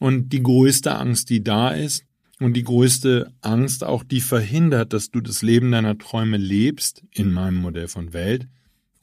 und 0.00 0.30
die 0.30 0.42
größte 0.42 0.96
Angst, 0.96 1.30
die 1.30 1.44
da 1.44 1.70
ist 1.70 2.04
und 2.40 2.54
die 2.54 2.64
größte 2.64 3.32
Angst 3.42 3.84
auch, 3.84 4.02
die 4.02 4.20
verhindert, 4.20 4.92
dass 4.92 5.12
du 5.12 5.20
das 5.20 5.42
Leben 5.42 5.70
deiner 5.70 5.96
Träume 5.98 6.38
lebst, 6.38 7.04
in 7.12 7.30
meinem 7.30 7.58
Modell 7.58 7.86
von 7.86 8.12
Welt. 8.12 8.48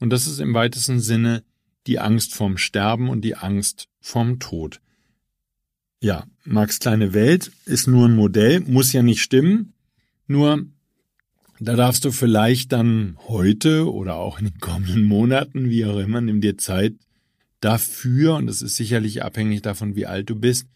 Und 0.00 0.10
das 0.10 0.26
ist 0.26 0.40
im 0.40 0.52
weitesten 0.52 1.00
Sinne 1.00 1.44
die 1.86 2.00
Angst 2.00 2.34
vorm 2.34 2.58
Sterben 2.58 3.08
und 3.08 3.22
die 3.22 3.36
Angst 3.36 3.88
vorm 4.00 4.40
Tod. 4.40 4.80
Ja, 6.00 6.26
Marx 6.44 6.80
kleine 6.80 7.14
Welt 7.14 7.52
ist 7.64 7.86
nur 7.86 8.06
ein 8.06 8.16
Modell, 8.16 8.60
muss 8.60 8.92
ja 8.92 9.02
nicht 9.02 9.22
stimmen. 9.22 9.72
Nur 10.26 10.66
da 11.60 11.76
darfst 11.76 12.04
du 12.04 12.10
vielleicht 12.10 12.72
dann 12.72 13.16
heute 13.28 13.90
oder 13.90 14.16
auch 14.16 14.38
in 14.40 14.46
den 14.46 14.58
kommenden 14.58 15.04
Monaten, 15.04 15.70
wie 15.70 15.84
auch 15.84 15.98
immer, 15.98 16.20
nimm 16.20 16.40
dir 16.40 16.58
Zeit 16.58 16.94
dafür, 17.60 18.36
und 18.36 18.48
es 18.48 18.62
ist 18.62 18.76
sicherlich 18.76 19.22
abhängig 19.22 19.62
davon, 19.62 19.96
wie 19.96 20.06
alt 20.06 20.30
du 20.30 20.36
bist. 20.36 20.68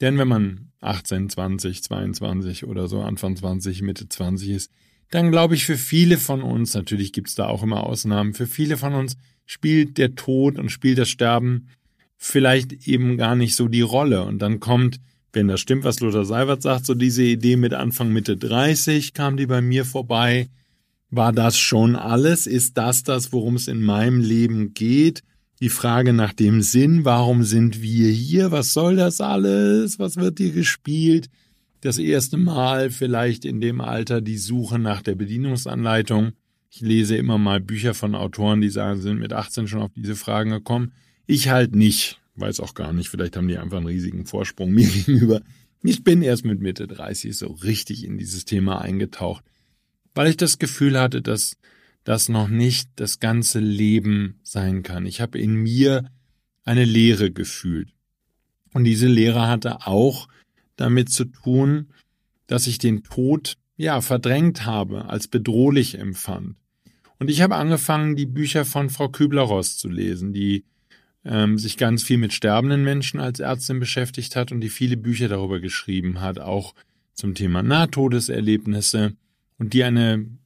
Denn 0.00 0.18
wenn 0.18 0.28
man 0.28 0.72
18, 0.80 1.28
20, 1.28 1.82
22 1.82 2.64
oder 2.64 2.88
so 2.88 3.00
Anfang 3.00 3.36
20, 3.36 3.82
Mitte 3.82 4.08
20 4.08 4.50
ist, 4.50 4.70
dann 5.10 5.30
glaube 5.30 5.54
ich 5.54 5.64
für 5.64 5.78
viele 5.78 6.18
von 6.18 6.42
uns, 6.42 6.74
natürlich 6.74 7.12
gibt's 7.12 7.34
da 7.34 7.46
auch 7.46 7.62
immer 7.62 7.84
Ausnahmen, 7.84 8.34
für 8.34 8.46
viele 8.46 8.76
von 8.76 8.94
uns 8.94 9.16
spielt 9.46 9.96
der 9.96 10.14
Tod 10.14 10.58
und 10.58 10.70
spielt 10.70 10.98
das 10.98 11.08
Sterben 11.08 11.68
vielleicht 12.16 12.86
eben 12.86 13.16
gar 13.16 13.34
nicht 13.34 13.56
so 13.56 13.68
die 13.68 13.80
Rolle. 13.80 14.24
Und 14.24 14.40
dann 14.40 14.60
kommt 14.60 15.00
wenn 15.32 15.48
das 15.48 15.60
stimmt, 15.60 15.84
was 15.84 16.00
Lothar 16.00 16.24
Seiwert 16.24 16.62
sagt, 16.62 16.86
so 16.86 16.94
diese 16.94 17.22
Idee 17.22 17.56
mit 17.56 17.74
Anfang 17.74 18.12
Mitte 18.12 18.36
30 18.36 19.14
kam 19.14 19.36
die 19.36 19.46
bei 19.46 19.60
mir 19.60 19.84
vorbei. 19.84 20.48
War 21.10 21.32
das 21.32 21.58
schon 21.58 21.96
alles? 21.96 22.46
Ist 22.46 22.76
das 22.76 23.02
das, 23.02 23.32
worum 23.32 23.56
es 23.56 23.68
in 23.68 23.82
meinem 23.82 24.20
Leben 24.20 24.74
geht? 24.74 25.22
Die 25.60 25.70
Frage 25.70 26.12
nach 26.12 26.32
dem 26.32 26.62
Sinn, 26.62 27.04
warum 27.04 27.42
sind 27.42 27.82
wir 27.82 28.10
hier? 28.10 28.52
Was 28.52 28.72
soll 28.72 28.94
das 28.94 29.20
alles? 29.20 29.98
Was 29.98 30.16
wird 30.16 30.38
hier 30.38 30.52
gespielt? 30.52 31.28
Das 31.80 31.98
erste 31.98 32.36
Mal 32.36 32.90
vielleicht 32.90 33.44
in 33.44 33.60
dem 33.60 33.80
Alter 33.80 34.20
die 34.20 34.38
Suche 34.38 34.78
nach 34.78 35.02
der 35.02 35.16
Bedienungsanleitung. 35.16 36.32
Ich 36.70 36.80
lese 36.80 37.16
immer 37.16 37.38
mal 37.38 37.60
Bücher 37.60 37.94
von 37.94 38.14
Autoren, 38.14 38.60
die 38.60 38.68
sagen, 38.68 39.00
sind 39.00 39.18
mit 39.18 39.32
18 39.32 39.66
schon 39.66 39.82
auf 39.82 39.90
diese 39.96 40.14
Fragen 40.14 40.50
gekommen. 40.50 40.92
Ich 41.26 41.48
halt 41.48 41.74
nicht. 41.74 42.20
Weiß 42.36 42.60
auch 42.60 42.74
gar 42.74 42.92
nicht, 42.92 43.08
vielleicht 43.08 43.36
haben 43.36 43.48
die 43.48 43.58
einfach 43.58 43.78
einen 43.78 43.86
riesigen 43.86 44.26
Vorsprung 44.26 44.70
mir 44.72 44.86
gegenüber. 44.86 45.42
Ich 45.82 46.04
bin 46.04 46.22
erst 46.22 46.44
mit 46.44 46.60
Mitte 46.60 46.86
30 46.86 47.36
so 47.36 47.48
richtig 47.48 48.04
in 48.04 48.16
dieses 48.16 48.44
Thema 48.44 48.80
eingetaucht, 48.80 49.44
weil 50.14 50.28
ich 50.28 50.36
das 50.36 50.58
Gefühl 50.58 51.00
hatte, 51.00 51.20
dass 51.20 51.56
das 52.08 52.30
noch 52.30 52.48
nicht 52.48 52.88
das 52.96 53.20
ganze 53.20 53.60
Leben 53.60 54.40
sein 54.42 54.82
kann. 54.82 55.04
Ich 55.04 55.20
habe 55.20 55.38
in 55.38 55.56
mir 55.56 56.10
eine 56.64 56.86
Leere 56.86 57.30
gefühlt. 57.30 57.90
Und 58.72 58.84
diese 58.84 59.08
Leere 59.08 59.46
hatte 59.46 59.86
auch 59.86 60.26
damit 60.76 61.10
zu 61.10 61.26
tun, 61.26 61.88
dass 62.46 62.66
ich 62.66 62.78
den 62.78 63.02
Tod 63.02 63.58
ja 63.76 64.00
verdrängt 64.00 64.64
habe, 64.64 65.10
als 65.10 65.28
bedrohlich 65.28 65.98
empfand. 65.98 66.56
Und 67.18 67.28
ich 67.28 67.42
habe 67.42 67.56
angefangen, 67.56 68.16
die 68.16 68.24
Bücher 68.24 68.64
von 68.64 68.88
Frau 68.88 69.10
Kübler-Ross 69.10 69.76
zu 69.76 69.90
lesen, 69.90 70.32
die 70.32 70.64
ähm, 71.26 71.58
sich 71.58 71.76
ganz 71.76 72.02
viel 72.02 72.16
mit 72.16 72.32
sterbenden 72.32 72.84
Menschen 72.84 73.20
als 73.20 73.38
Ärztin 73.38 73.80
beschäftigt 73.80 74.34
hat 74.34 74.50
und 74.50 74.62
die 74.62 74.70
viele 74.70 74.96
Bücher 74.96 75.28
darüber 75.28 75.60
geschrieben 75.60 76.22
hat, 76.22 76.38
auch 76.38 76.74
zum 77.12 77.34
Thema 77.34 77.62
Nahtodeserlebnisse 77.62 79.12
und 79.58 79.74
die 79.74 79.84
eine 79.84 80.37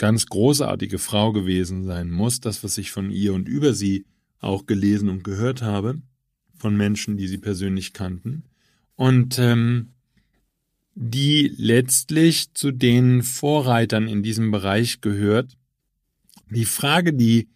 ganz 0.00 0.26
großartige 0.26 0.98
Frau 0.98 1.30
gewesen 1.30 1.84
sein 1.84 2.10
muss, 2.10 2.40
das, 2.40 2.64
was 2.64 2.78
ich 2.78 2.90
von 2.90 3.10
ihr 3.10 3.34
und 3.34 3.48
über 3.48 3.74
sie 3.74 4.06
auch 4.40 4.64
gelesen 4.64 5.10
und 5.10 5.22
gehört 5.22 5.60
habe, 5.60 6.00
von 6.56 6.74
Menschen, 6.74 7.18
die 7.18 7.28
sie 7.28 7.36
persönlich 7.36 7.92
kannten. 7.92 8.44
Und 8.96 9.38
ähm, 9.38 9.90
die 10.94 11.52
letztlich 11.54 12.54
zu 12.54 12.72
den 12.72 13.22
Vorreitern 13.22 14.08
in 14.08 14.22
diesem 14.22 14.50
Bereich 14.50 15.02
gehört. 15.02 15.56
Die 16.50 16.64
Frage, 16.64 17.12
die 17.12 17.48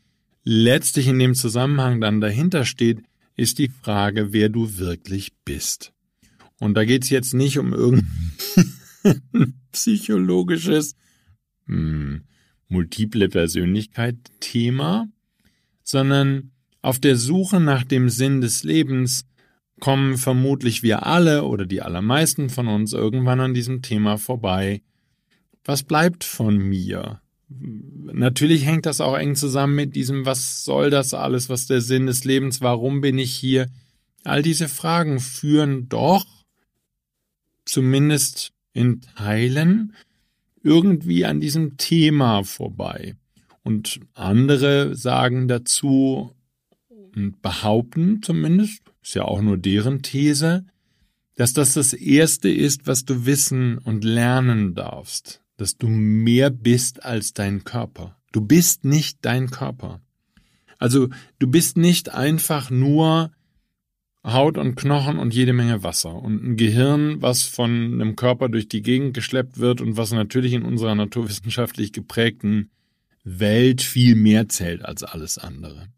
letztlich 0.44 1.08
in 1.08 1.18
dem 1.18 1.34
Zusammenhang 1.34 2.00
dann 2.00 2.20
dahinter 2.20 2.66
steht, 2.66 3.02
ist 3.36 3.58
die 3.58 3.68
Frage, 3.68 4.32
wer 4.34 4.50
du 4.50 4.76
wirklich 4.76 5.32
bist. 5.46 5.92
Und 6.60 6.74
da 6.74 6.84
geht's 6.84 7.08
jetzt 7.08 7.32
nicht 7.32 7.58
um 7.58 7.72
irgendein 7.72 8.06
psychologisches 9.72 10.94
hm, 11.66 12.24
multiple 12.68 13.28
Persönlichkeit-Thema, 13.28 15.08
sondern 15.82 16.50
auf 16.82 16.98
der 16.98 17.16
Suche 17.16 17.60
nach 17.60 17.84
dem 17.84 18.08
Sinn 18.08 18.40
des 18.40 18.64
Lebens 18.64 19.26
kommen 19.80 20.16
vermutlich 20.16 20.82
wir 20.82 21.06
alle 21.06 21.44
oder 21.44 21.66
die 21.66 21.82
allermeisten 21.82 22.48
von 22.48 22.68
uns 22.68 22.92
irgendwann 22.92 23.40
an 23.40 23.54
diesem 23.54 23.82
Thema 23.82 24.18
vorbei. 24.18 24.82
Was 25.64 25.82
bleibt 25.82 26.24
von 26.24 26.56
mir? 26.58 27.20
natürlich 28.12 28.64
hängt 28.64 28.86
das 28.86 29.00
auch 29.00 29.16
eng 29.16 29.36
zusammen 29.36 29.74
mit 29.74 29.94
diesem, 29.94 30.26
was 30.26 30.64
soll 30.64 30.90
das 30.90 31.14
alles, 31.14 31.48
was 31.48 31.66
der 31.66 31.80
Sinn 31.80 32.06
des 32.06 32.24
Lebens, 32.24 32.60
warum 32.60 33.00
bin 33.00 33.18
ich 33.18 33.34
hier? 33.34 33.68
All 34.24 34.42
diese 34.42 34.68
Fragen 34.68 35.20
führen 35.20 35.88
doch, 35.88 36.26
zumindest 37.64 38.52
in 38.72 39.02
Teilen, 39.16 39.94
irgendwie 40.64 41.24
an 41.24 41.40
diesem 41.40 41.76
Thema 41.76 42.42
vorbei. 42.42 43.16
Und 43.62 44.00
andere 44.14 44.96
sagen 44.96 45.46
dazu 45.48 46.32
und 47.14 47.40
behaupten 47.42 48.22
zumindest, 48.22 48.82
ist 49.02 49.14
ja 49.14 49.24
auch 49.24 49.40
nur 49.40 49.56
deren 49.56 50.02
These, 50.02 50.66
dass 51.36 51.52
das 51.52 51.74
das 51.74 51.92
Erste 51.92 52.48
ist, 52.48 52.86
was 52.86 53.04
du 53.04 53.26
wissen 53.26 53.78
und 53.78 54.04
lernen 54.04 54.74
darfst 54.74 55.44
dass 55.56 55.76
du 55.76 55.88
mehr 55.88 56.50
bist 56.50 57.04
als 57.04 57.32
dein 57.32 57.64
Körper. 57.64 58.16
Du 58.32 58.40
bist 58.40 58.84
nicht 58.84 59.18
dein 59.22 59.50
Körper. 59.50 60.00
Also 60.78 61.08
du 61.38 61.46
bist 61.46 61.76
nicht 61.76 62.12
einfach 62.12 62.70
nur 62.70 63.30
Haut 64.24 64.56
und 64.56 64.74
Knochen 64.74 65.18
und 65.18 65.34
jede 65.34 65.52
Menge 65.52 65.82
Wasser 65.82 66.14
und 66.14 66.42
ein 66.42 66.56
Gehirn, 66.56 67.20
was 67.20 67.42
von 67.42 67.70
einem 67.70 68.16
Körper 68.16 68.48
durch 68.48 68.68
die 68.68 68.80
Gegend 68.80 69.12
geschleppt 69.12 69.58
wird 69.58 69.82
und 69.82 69.98
was 69.98 70.12
natürlich 70.12 70.54
in 70.54 70.62
unserer 70.62 70.94
naturwissenschaftlich 70.94 71.92
geprägten 71.92 72.70
Welt 73.22 73.82
viel 73.82 74.14
mehr 74.14 74.48
zählt 74.48 74.84
als 74.84 75.02
alles 75.02 75.36
andere. 75.36 75.88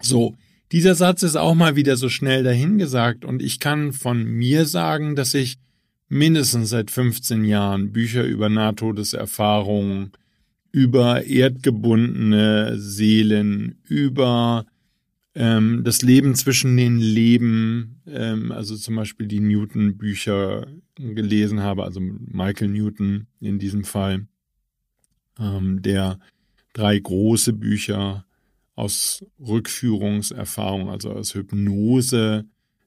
So, 0.00 0.34
dieser 0.72 0.94
Satz 0.94 1.22
ist 1.22 1.36
auch 1.36 1.54
mal 1.54 1.76
wieder 1.76 1.96
so 1.96 2.08
schnell 2.08 2.42
dahingesagt 2.42 3.24
und 3.26 3.42
ich 3.42 3.60
kann 3.60 3.92
von 3.92 4.24
mir 4.24 4.64
sagen, 4.64 5.14
dass 5.14 5.34
ich 5.34 5.58
mindestens 6.08 6.70
seit 6.70 6.90
15 6.90 7.44
Jahren 7.44 7.92
Bücher 7.92 8.24
über 8.24 8.48
Nahtodeserfahrungen, 8.48 10.12
über 10.72 11.24
erdgebundene 11.24 12.78
Seelen, 12.78 13.78
über 13.86 14.66
ähm, 15.34 15.82
das 15.84 16.02
Leben 16.02 16.34
zwischen 16.34 16.76
den 16.76 16.98
Leben, 16.98 18.00
ähm, 18.06 18.52
also 18.52 18.76
zum 18.76 18.96
Beispiel 18.96 19.26
die 19.26 19.40
Newton-Bücher 19.40 20.66
gelesen 20.96 21.60
habe, 21.60 21.84
also 21.84 22.00
Michael 22.00 22.68
Newton 22.68 23.26
in 23.40 23.58
diesem 23.58 23.84
Fall, 23.84 24.26
ähm, 25.38 25.82
der 25.82 26.20
drei 26.72 26.98
große 26.98 27.52
Bücher 27.52 28.24
aus 28.76 29.24
Rückführungserfahrung, 29.40 30.88
also 30.88 31.10
aus 31.12 31.34
Hypnose, 31.34 32.44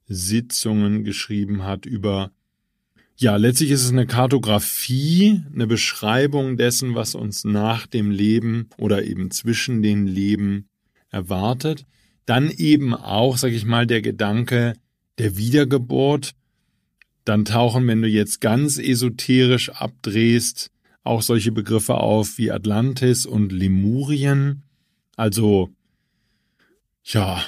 Sitzungen 0.07 1.03
geschrieben 1.03 1.63
hat 1.63 1.85
über 1.85 2.31
ja, 3.19 3.35
letztlich 3.35 3.71
ist 3.71 3.83
es 3.83 3.91
eine 3.91 4.05
Kartografie, 4.05 5.41
eine 5.51 5.65
Beschreibung 5.65 6.55
dessen, 6.55 6.93
was 6.93 7.15
uns 7.15 7.45
nach 7.45 7.87
dem 7.87 8.11
Leben 8.11 8.69
oder 8.77 9.05
eben 9.05 9.31
zwischen 9.31 9.81
den 9.81 10.05
Leben 10.05 10.69
erwartet. 11.09 11.87
Dann 12.27 12.51
eben 12.51 12.93
auch, 12.93 13.37
sag 13.37 13.53
ich 13.53 13.65
mal, 13.65 13.87
der 13.87 14.01
Gedanke 14.01 14.73
der 15.17 15.37
Wiedergeburt, 15.37 16.33
dann 17.23 17.45
tauchen, 17.45 17.87
wenn 17.87 18.01
du 18.01 18.07
jetzt 18.07 18.41
ganz 18.41 18.77
esoterisch 18.77 19.69
abdrehst, 19.69 20.69
auch 21.03 21.21
solche 21.21 21.53
Begriffe 21.53 21.95
auf 21.95 22.37
wie 22.37 22.51
Atlantis 22.51 23.25
und 23.25 23.53
Lemurien. 23.53 24.63
Also, 25.15 25.69
ja, 27.05 27.41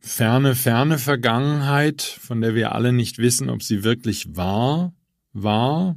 ferne, 0.00 0.56
ferne 0.56 0.98
Vergangenheit, 0.98 2.02
von 2.02 2.40
der 2.40 2.56
wir 2.56 2.72
alle 2.72 2.92
nicht 2.92 3.18
wissen, 3.18 3.48
ob 3.48 3.62
sie 3.62 3.84
wirklich 3.84 4.36
war, 4.36 4.92
war, 5.32 5.96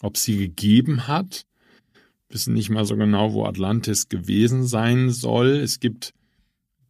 ob 0.00 0.18
sie 0.18 0.36
gegeben 0.36 1.08
hat. 1.08 1.46
Wissen 2.28 2.52
nicht 2.52 2.68
mal 2.68 2.84
so 2.84 2.96
genau, 2.96 3.32
wo 3.32 3.46
Atlantis 3.46 4.10
gewesen 4.10 4.66
sein 4.66 5.08
soll. 5.08 5.48
Es 5.48 5.80
gibt 5.80 6.12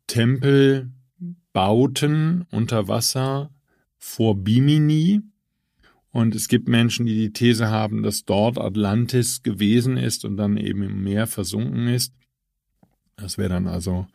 Tempelbauten 0.07 2.47
unter 2.51 2.89
Wasser 2.89 3.51
vor 3.99 4.37
Bimini. 4.37 5.21
Und 6.11 6.35
es 6.35 6.49
gibt 6.49 6.69
Menschen, 6.69 7.07
die 7.07 7.15
die 7.15 7.33
These 7.33 7.71
haben, 7.71 8.03
dass 8.03 8.25
dort 8.25 8.59
Atlantis 8.59 9.43
gewesen 9.43 9.97
ist 9.97 10.25
und 10.25 10.37
dann 10.37 10.57
eben 10.57 10.83
im 10.83 11.03
Meer 11.03 11.27
versunken 11.27 11.89
ist. 11.89 12.15
Das 13.17 13.39
wäre 13.39 13.49
dann 13.49 13.67
also 13.67 14.07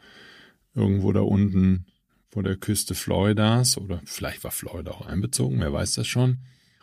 irgendwo 0.74 1.12
da 1.12 1.22
unten 1.22 1.86
vor 2.30 2.44
der 2.44 2.56
Küste 2.56 2.96
Floridas 2.96 3.78
oder 3.78 4.02
vielleicht 4.06 4.44
war 4.44 4.52
Florida 4.52 4.92
auch 4.92 5.06
einbezogen, 5.06 5.60
wer 5.60 5.74
weiß 5.74 5.96
das 5.96 6.08
schon. 6.08 6.38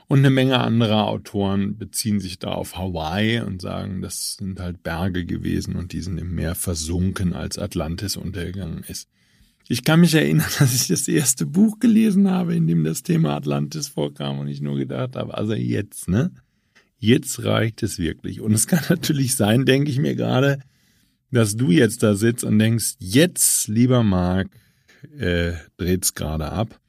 Und 0.09 0.21
eine 0.21 0.31
Menge 0.31 0.61
anderer 0.61 1.09
Autoren 1.09 1.79
beziehen 1.79 2.21
sich 2.21 2.39
da 2.39 2.53
auf 2.53 2.77
Hawaii 2.77 3.41
und 3.41 3.61
sagen, 3.61 4.03
das 4.03 4.35
sind 4.35 4.61
halt 4.61 4.85
Berge 4.85 5.25
gewesen 5.27 5.75
und 5.75 5.93
die 5.93 6.01
sind 6.01 6.19
im 6.19 6.35
Meer 6.35 6.55
versunken, 6.55 7.33
als 7.33 7.59
Atlantis 7.59 8.17
untergegangen 8.17 8.85
ist. 8.87 9.09
Ich 9.69 9.83
kann 9.83 10.01
mich 10.01 10.15
erinnern, 10.15 10.47
dass 10.59 10.75
ich 10.75 10.87
das 10.87 11.09
erste 11.09 11.45
Buch 11.45 11.81
gelesen 11.81 12.31
habe, 12.31 12.55
in 12.55 12.69
dem 12.69 12.85
das 12.85 13.03
Thema 13.03 13.35
Atlantis 13.35 13.89
vorkam 13.89 14.39
und 14.39 14.49
ich 14.49 14.61
nur 14.61 14.77
gedacht 14.77 15.17
habe, 15.17 15.37
also 15.37 15.55
jetzt, 15.55 16.09
ne? 16.09 16.31
Jetzt 16.99 17.45
reicht 17.45 17.83
es 17.83 17.99
wirklich. 17.99 18.41
Und 18.41 18.55
es 18.55 18.67
kann 18.67 18.85
natürlich 18.89 19.35
sein, 19.35 19.65
denke 19.65 19.91
ich 19.91 19.99
mir 19.99 20.15
gerade, 20.15 20.61
dass 21.33 21.57
du 21.57 21.71
jetzt 21.71 22.05
da 22.05 22.15
sitzt 22.15 22.45
und 22.45 22.59
denkst, 22.59 22.95
jetzt, 23.01 23.67
lieber 23.67 24.05
Marc, 24.05 24.49
äh, 25.19 25.55
dreht's 25.77 26.15
gerade 26.15 26.51
ab. 26.51 26.81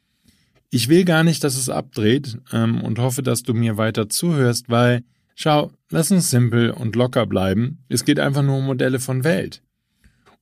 Ich 0.69 0.89
will 0.89 1.05
gar 1.05 1.23
nicht, 1.23 1.43
dass 1.43 1.57
es 1.57 1.69
abdreht 1.69 2.37
ähm, 2.51 2.81
und 2.81 2.99
hoffe, 2.99 3.23
dass 3.23 3.43
du 3.43 3.53
mir 3.53 3.77
weiter 3.77 4.09
zuhörst, 4.09 4.69
weil, 4.69 5.03
schau, 5.35 5.71
lass 5.89 6.11
uns 6.11 6.29
simpel 6.29 6.71
und 6.71 6.95
locker 6.95 7.25
bleiben. 7.25 7.79
Es 7.87 8.03
geht 8.03 8.19
einfach 8.19 8.43
nur 8.43 8.57
um 8.57 8.65
Modelle 8.65 8.99
von 8.99 9.23
Welt. 9.23 9.63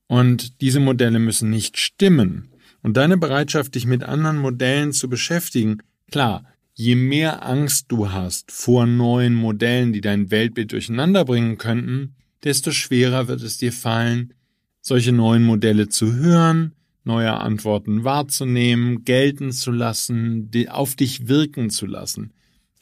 Und 0.08 0.60
diese 0.60 0.80
Modelle 0.80 1.18
müssen 1.18 1.50
nicht 1.50 1.78
stimmen. 1.78 2.48
Und 2.82 2.96
deine 2.96 3.16
Bereitschaft, 3.16 3.74
dich 3.74 3.86
mit 3.86 4.02
anderen 4.04 4.38
Modellen 4.38 4.92
zu 4.92 5.08
beschäftigen, 5.08 5.78
klar, 6.10 6.44
je 6.74 6.94
mehr 6.94 7.46
Angst 7.46 7.86
du 7.88 8.12
hast 8.12 8.52
vor 8.52 8.86
neuen 8.86 9.34
Modellen, 9.34 9.92
die 9.92 10.00
dein 10.00 10.30
Weltbild 10.30 10.72
durcheinander 10.72 11.24
bringen 11.24 11.58
könnten, 11.58 12.14
desto 12.44 12.70
schwerer 12.70 13.28
wird 13.28 13.42
es 13.42 13.58
dir 13.58 13.72
fallen, 13.72 14.34
solche 14.80 15.10
neuen 15.10 15.42
Modelle 15.42 15.88
zu 15.88 16.14
hören, 16.14 16.75
neue 17.06 17.32
Antworten 17.32 18.04
wahrzunehmen, 18.04 19.04
gelten 19.04 19.52
zu 19.52 19.70
lassen, 19.70 20.50
auf 20.68 20.96
dich 20.96 21.28
wirken 21.28 21.70
zu 21.70 21.86
lassen. 21.86 22.32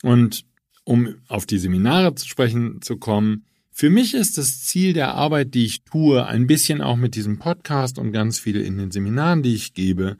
Und 0.03 0.45
um 0.85 1.15
auf 1.29 1.47
die 1.47 1.59
Seminare 1.59 2.15
zu 2.15 2.29
sprechen 2.29 2.83
zu 2.83 2.97
kommen, 2.97 3.45
für 3.71 3.91
mich 3.91 4.15
ist 4.15 4.39
das 4.39 4.63
Ziel 4.63 4.93
der 4.93 5.15
Arbeit, 5.15 5.55
die 5.55 5.65
ich 5.65 5.83
tue, 5.83 6.25
ein 6.27 6.47
bisschen 6.47 6.81
auch 6.81 6.97
mit 6.97 7.17
diesem 7.17 7.39
Podcast 7.39 7.99
und 7.99 8.13
ganz 8.13 8.39
viele 8.39 8.63
in 8.63 8.79
den 8.79 8.93
Seminaren, 8.93 9.43
die 9.43 9.55
ich 9.55 9.75
gebe, 9.75 10.17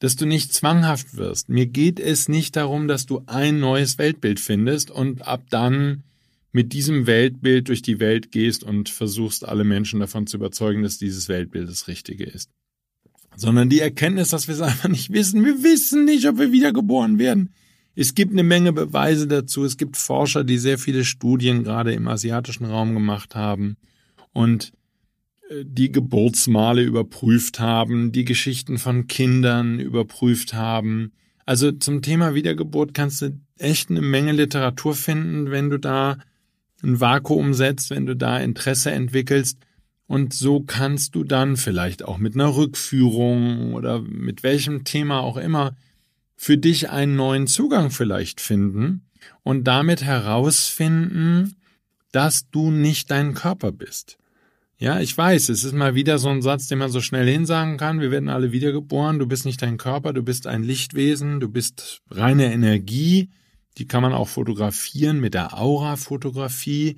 dass 0.00 0.16
du 0.16 0.26
nicht 0.26 0.52
zwanghaft 0.52 1.16
wirst. 1.16 1.48
Mir 1.48 1.66
geht 1.66 2.00
es 2.00 2.28
nicht 2.28 2.56
darum, 2.56 2.88
dass 2.88 3.06
du 3.06 3.22
ein 3.26 3.60
neues 3.60 3.98
Weltbild 3.98 4.40
findest 4.40 4.90
und 4.90 5.26
ab 5.28 5.44
dann 5.50 6.02
mit 6.52 6.72
diesem 6.72 7.06
Weltbild 7.06 7.68
durch 7.68 7.82
die 7.82 8.00
Welt 8.00 8.32
gehst 8.32 8.64
und 8.64 8.88
versuchst, 8.88 9.46
alle 9.46 9.62
Menschen 9.62 10.00
davon 10.00 10.26
zu 10.26 10.38
überzeugen, 10.38 10.82
dass 10.82 10.98
dieses 10.98 11.28
Weltbild 11.28 11.68
das 11.68 11.86
Richtige 11.86 12.24
ist 12.24 12.50
sondern 13.36 13.68
die 13.68 13.80
Erkenntnis, 13.80 14.28
dass 14.30 14.48
wir 14.48 14.54
es 14.54 14.60
einfach 14.60 14.88
nicht 14.88 15.12
wissen. 15.12 15.44
Wir 15.44 15.62
wissen 15.62 16.04
nicht, 16.04 16.26
ob 16.26 16.38
wir 16.38 16.52
wiedergeboren 16.52 17.18
werden. 17.18 17.50
Es 17.94 18.14
gibt 18.14 18.32
eine 18.32 18.42
Menge 18.42 18.72
Beweise 18.72 19.26
dazu. 19.26 19.64
Es 19.64 19.76
gibt 19.76 19.96
Forscher, 19.96 20.44
die 20.44 20.58
sehr 20.58 20.78
viele 20.78 21.04
Studien 21.04 21.64
gerade 21.64 21.92
im 21.92 22.08
asiatischen 22.08 22.64
Raum 22.64 22.94
gemacht 22.94 23.34
haben 23.34 23.76
und 24.32 24.72
äh, 25.50 25.64
die 25.64 25.92
Geburtsmale 25.92 26.82
überprüft 26.82 27.60
haben, 27.60 28.12
die 28.12 28.24
Geschichten 28.24 28.78
von 28.78 29.06
Kindern 29.06 29.80
überprüft 29.80 30.54
haben. 30.54 31.12
Also 31.44 31.72
zum 31.72 32.00
Thema 32.02 32.34
Wiedergeburt 32.34 32.94
kannst 32.94 33.22
du 33.22 33.38
echt 33.58 33.90
eine 33.90 34.02
Menge 34.02 34.32
Literatur 34.32 34.94
finden, 34.94 35.50
wenn 35.50 35.68
du 35.68 35.78
da 35.78 36.18
ein 36.82 37.00
Vakuum 37.00 37.54
setzt, 37.54 37.90
wenn 37.90 38.06
du 38.06 38.16
da 38.16 38.38
Interesse 38.38 38.92
entwickelst. 38.92 39.58
Und 40.10 40.34
so 40.34 40.58
kannst 40.58 41.14
du 41.14 41.22
dann 41.22 41.56
vielleicht 41.56 42.02
auch 42.04 42.18
mit 42.18 42.34
einer 42.34 42.56
Rückführung 42.56 43.74
oder 43.74 44.00
mit 44.00 44.42
welchem 44.42 44.82
Thema 44.82 45.20
auch 45.20 45.36
immer 45.36 45.76
für 46.34 46.58
dich 46.58 46.90
einen 46.90 47.14
neuen 47.14 47.46
Zugang 47.46 47.92
vielleicht 47.92 48.40
finden 48.40 49.06
und 49.44 49.68
damit 49.68 50.02
herausfinden, 50.02 51.54
dass 52.10 52.50
du 52.50 52.72
nicht 52.72 53.12
dein 53.12 53.34
Körper 53.34 53.70
bist. 53.70 54.18
Ja, 54.78 54.98
ich 54.98 55.16
weiß, 55.16 55.48
es 55.48 55.62
ist 55.62 55.74
mal 55.74 55.94
wieder 55.94 56.18
so 56.18 56.28
ein 56.28 56.42
Satz, 56.42 56.66
den 56.66 56.78
man 56.78 56.90
so 56.90 57.00
schnell 57.00 57.30
hinsagen 57.30 57.76
kann. 57.76 58.00
Wir 58.00 58.10
werden 58.10 58.30
alle 58.30 58.50
wiedergeboren. 58.50 59.20
Du 59.20 59.28
bist 59.28 59.44
nicht 59.44 59.62
dein 59.62 59.78
Körper, 59.78 60.12
du 60.12 60.24
bist 60.24 60.48
ein 60.48 60.64
Lichtwesen, 60.64 61.38
du 61.38 61.48
bist 61.48 62.02
reine 62.10 62.52
Energie. 62.52 63.30
Die 63.78 63.86
kann 63.86 64.02
man 64.02 64.12
auch 64.12 64.26
fotografieren 64.26 65.20
mit 65.20 65.34
der 65.34 65.56
Aura-Fotografie. 65.56 66.96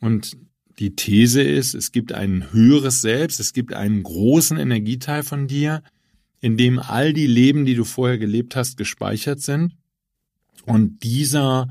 Und 0.00 0.36
die 0.80 0.96
These 0.96 1.42
ist, 1.42 1.74
es 1.74 1.92
gibt 1.92 2.12
ein 2.12 2.52
höheres 2.52 3.02
Selbst, 3.02 3.38
es 3.38 3.52
gibt 3.52 3.74
einen 3.74 4.02
großen 4.02 4.56
Energieteil 4.56 5.22
von 5.22 5.46
dir, 5.46 5.82
in 6.40 6.56
dem 6.56 6.78
all 6.78 7.12
die 7.12 7.26
Leben, 7.26 7.66
die 7.66 7.74
du 7.74 7.84
vorher 7.84 8.16
gelebt 8.16 8.56
hast, 8.56 8.78
gespeichert 8.78 9.40
sind. 9.40 9.76
Und 10.64 11.02
dieser, 11.04 11.68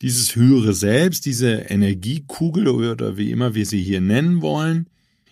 dieses 0.00 0.36
höhere 0.36 0.74
Selbst, 0.74 1.26
diese 1.26 1.52
Energiekugel 1.52 2.68
oder 2.68 3.16
wie 3.16 3.32
immer 3.32 3.56
wir 3.56 3.66
sie 3.66 3.82
hier 3.82 4.00
nennen 4.00 4.42
wollen, 4.42 4.88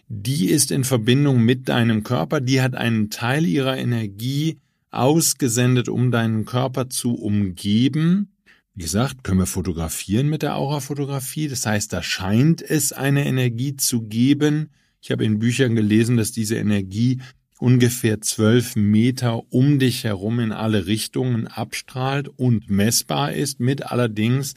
die 0.09 0.47
ist 0.47 0.73
in 0.73 0.83
Verbindung 0.83 1.45
mit 1.45 1.69
deinem 1.69 2.03
Körper, 2.03 2.41
die 2.41 2.61
hat 2.61 2.75
einen 2.75 3.11
Teil 3.11 3.47
ihrer 3.47 3.79
Energie 3.79 4.59
ausgesendet, 4.91 5.89
um 5.89 6.11
deinen 6.11 6.47
Körper 6.47 6.91
zu 6.91 7.15
umgeben 7.15 8.33
wie 8.75 8.83
gesagt, 8.83 9.25
können 9.25 9.41
wir 9.41 9.47
fotografieren 9.47 10.29
mit 10.29 10.43
der 10.43 10.57
Aurafotografie. 10.57 11.49
Das 11.49 11.67
heißt, 11.67 11.93
da 11.93 12.03
scheint 12.03 12.63
es 12.63 12.93
eine 12.93 13.27
Energie 13.27 13.77
zu 13.77 14.03
geben. 14.03 14.71
Ich 15.03 15.11
habe 15.11 15.25
in 15.25 15.39
Büchern 15.39 15.75
gelesen, 15.75 16.17
dass 16.17 16.33
diese 16.33 16.57
Energie 16.57 17.21
ungefähr 17.59 18.21
zwölf 18.21 18.77
Meter 18.77 19.53
um 19.53 19.79
dich 19.79 20.05
herum 20.05 20.41
in 20.41 20.53
alle 20.53 20.87
Richtungen 20.87 21.47
abstrahlt 21.47 22.29
und 22.29 22.71
messbar 22.71 23.33
ist 23.33 23.61
mit 23.61 23.87
allerdings 23.91 24.55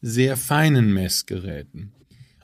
sehr 0.00 0.36
feinen 0.36 0.92
Messgeräten. 0.92 1.92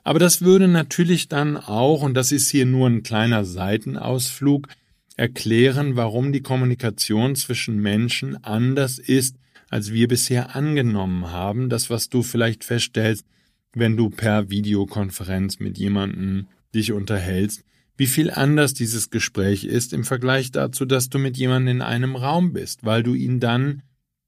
Aber 0.03 0.19
das 0.19 0.41
würde 0.41 0.67
natürlich 0.67 1.29
dann 1.29 1.55
auch, 1.55 2.01
und 2.01 2.13
das 2.13 2.31
ist 2.31 2.49
hier 2.49 2.65
nur 2.65 2.89
ein 2.89 3.03
kleiner 3.03 3.45
Seitenausflug, 3.45 4.67
erklären, 5.15 5.95
warum 5.95 6.33
die 6.33 6.41
Kommunikation 6.41 7.35
zwischen 7.35 7.77
Menschen 7.77 8.43
anders 8.43 8.99
ist 8.99 9.37
als 9.73 9.91
wir 9.91 10.07
bisher 10.07 10.55
angenommen 10.55 11.31
haben. 11.31 11.67
Das, 11.67 11.89
was 11.89 12.07
du 12.07 12.21
vielleicht 12.21 12.63
feststellst, 12.63 13.25
wenn 13.73 13.97
du 13.97 14.11
per 14.11 14.51
Videokonferenz 14.51 15.57
mit 15.57 15.79
jemandem 15.79 16.47
dich 16.75 16.91
unterhältst, 16.91 17.63
wie 17.97 18.05
viel 18.05 18.29
anders 18.29 18.75
dieses 18.75 19.09
Gespräch 19.09 19.63
ist 19.63 19.91
im 19.91 20.03
Vergleich 20.03 20.51
dazu, 20.51 20.85
dass 20.85 21.09
du 21.09 21.17
mit 21.17 21.37
jemandem 21.37 21.77
in 21.77 21.81
einem 21.81 22.15
Raum 22.15 22.53
bist, 22.53 22.85
weil 22.85 23.01
du 23.01 23.15
ihn 23.15 23.39
dann 23.39 23.81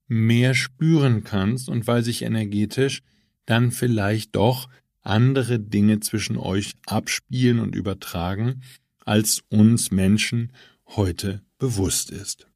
mehr 0.07 0.55
spüren 0.55 1.23
kannst 1.23 1.69
und 1.69 1.85
weil 1.85 2.03
sich 2.03 2.23
energetisch 2.23 3.03
dann 3.45 3.69
vielleicht 3.69 4.35
doch 4.35 4.67
andere 5.03 5.59
Dinge 5.59 5.99
zwischen 5.99 6.37
euch 6.37 6.73
abspielen 6.87 7.59
und 7.59 7.75
übertragen, 7.75 8.63
als 9.05 9.43
uns 9.49 9.91
Menschen 9.91 10.53
heute 10.87 11.43
bewusst 11.59 12.09
ist. 12.09 12.47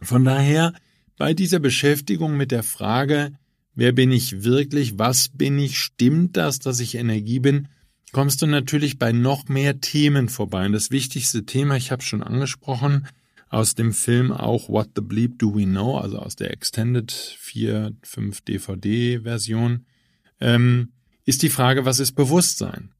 Von 0.00 0.24
daher 0.24 0.74
bei 1.16 1.34
dieser 1.34 1.58
Beschäftigung 1.58 2.36
mit 2.36 2.50
der 2.50 2.62
Frage, 2.62 3.32
wer 3.74 3.92
bin 3.92 4.10
ich 4.10 4.44
wirklich, 4.44 4.98
was 4.98 5.28
bin 5.28 5.58
ich, 5.58 5.78
stimmt 5.78 6.36
das, 6.36 6.58
dass 6.58 6.80
ich 6.80 6.94
Energie 6.96 7.38
bin, 7.38 7.68
kommst 8.12 8.42
du 8.42 8.46
natürlich 8.46 8.98
bei 8.98 9.12
noch 9.12 9.48
mehr 9.48 9.80
Themen 9.80 10.28
vorbei. 10.28 10.66
Und 10.66 10.72
das 10.72 10.90
wichtigste 10.90 11.44
Thema, 11.44 11.76
ich 11.76 11.90
habe 11.90 12.02
schon 12.02 12.22
angesprochen, 12.22 13.06
aus 13.48 13.74
dem 13.74 13.92
Film 13.92 14.32
auch 14.32 14.68
What 14.68 14.90
the 14.96 15.02
Bleep 15.02 15.38
Do 15.38 15.54
We 15.54 15.64
Know, 15.64 15.98
also 15.98 16.18
aus 16.18 16.34
der 16.34 16.50
Extended 16.50 17.12
4, 17.12 17.92
5 18.02 18.40
DVD-Version, 18.40 19.86
ähm, 20.40 20.92
ist 21.24 21.42
die 21.42 21.50
Frage, 21.50 21.84
was 21.84 22.00
ist 22.00 22.12
Bewusstsein? 22.12 22.93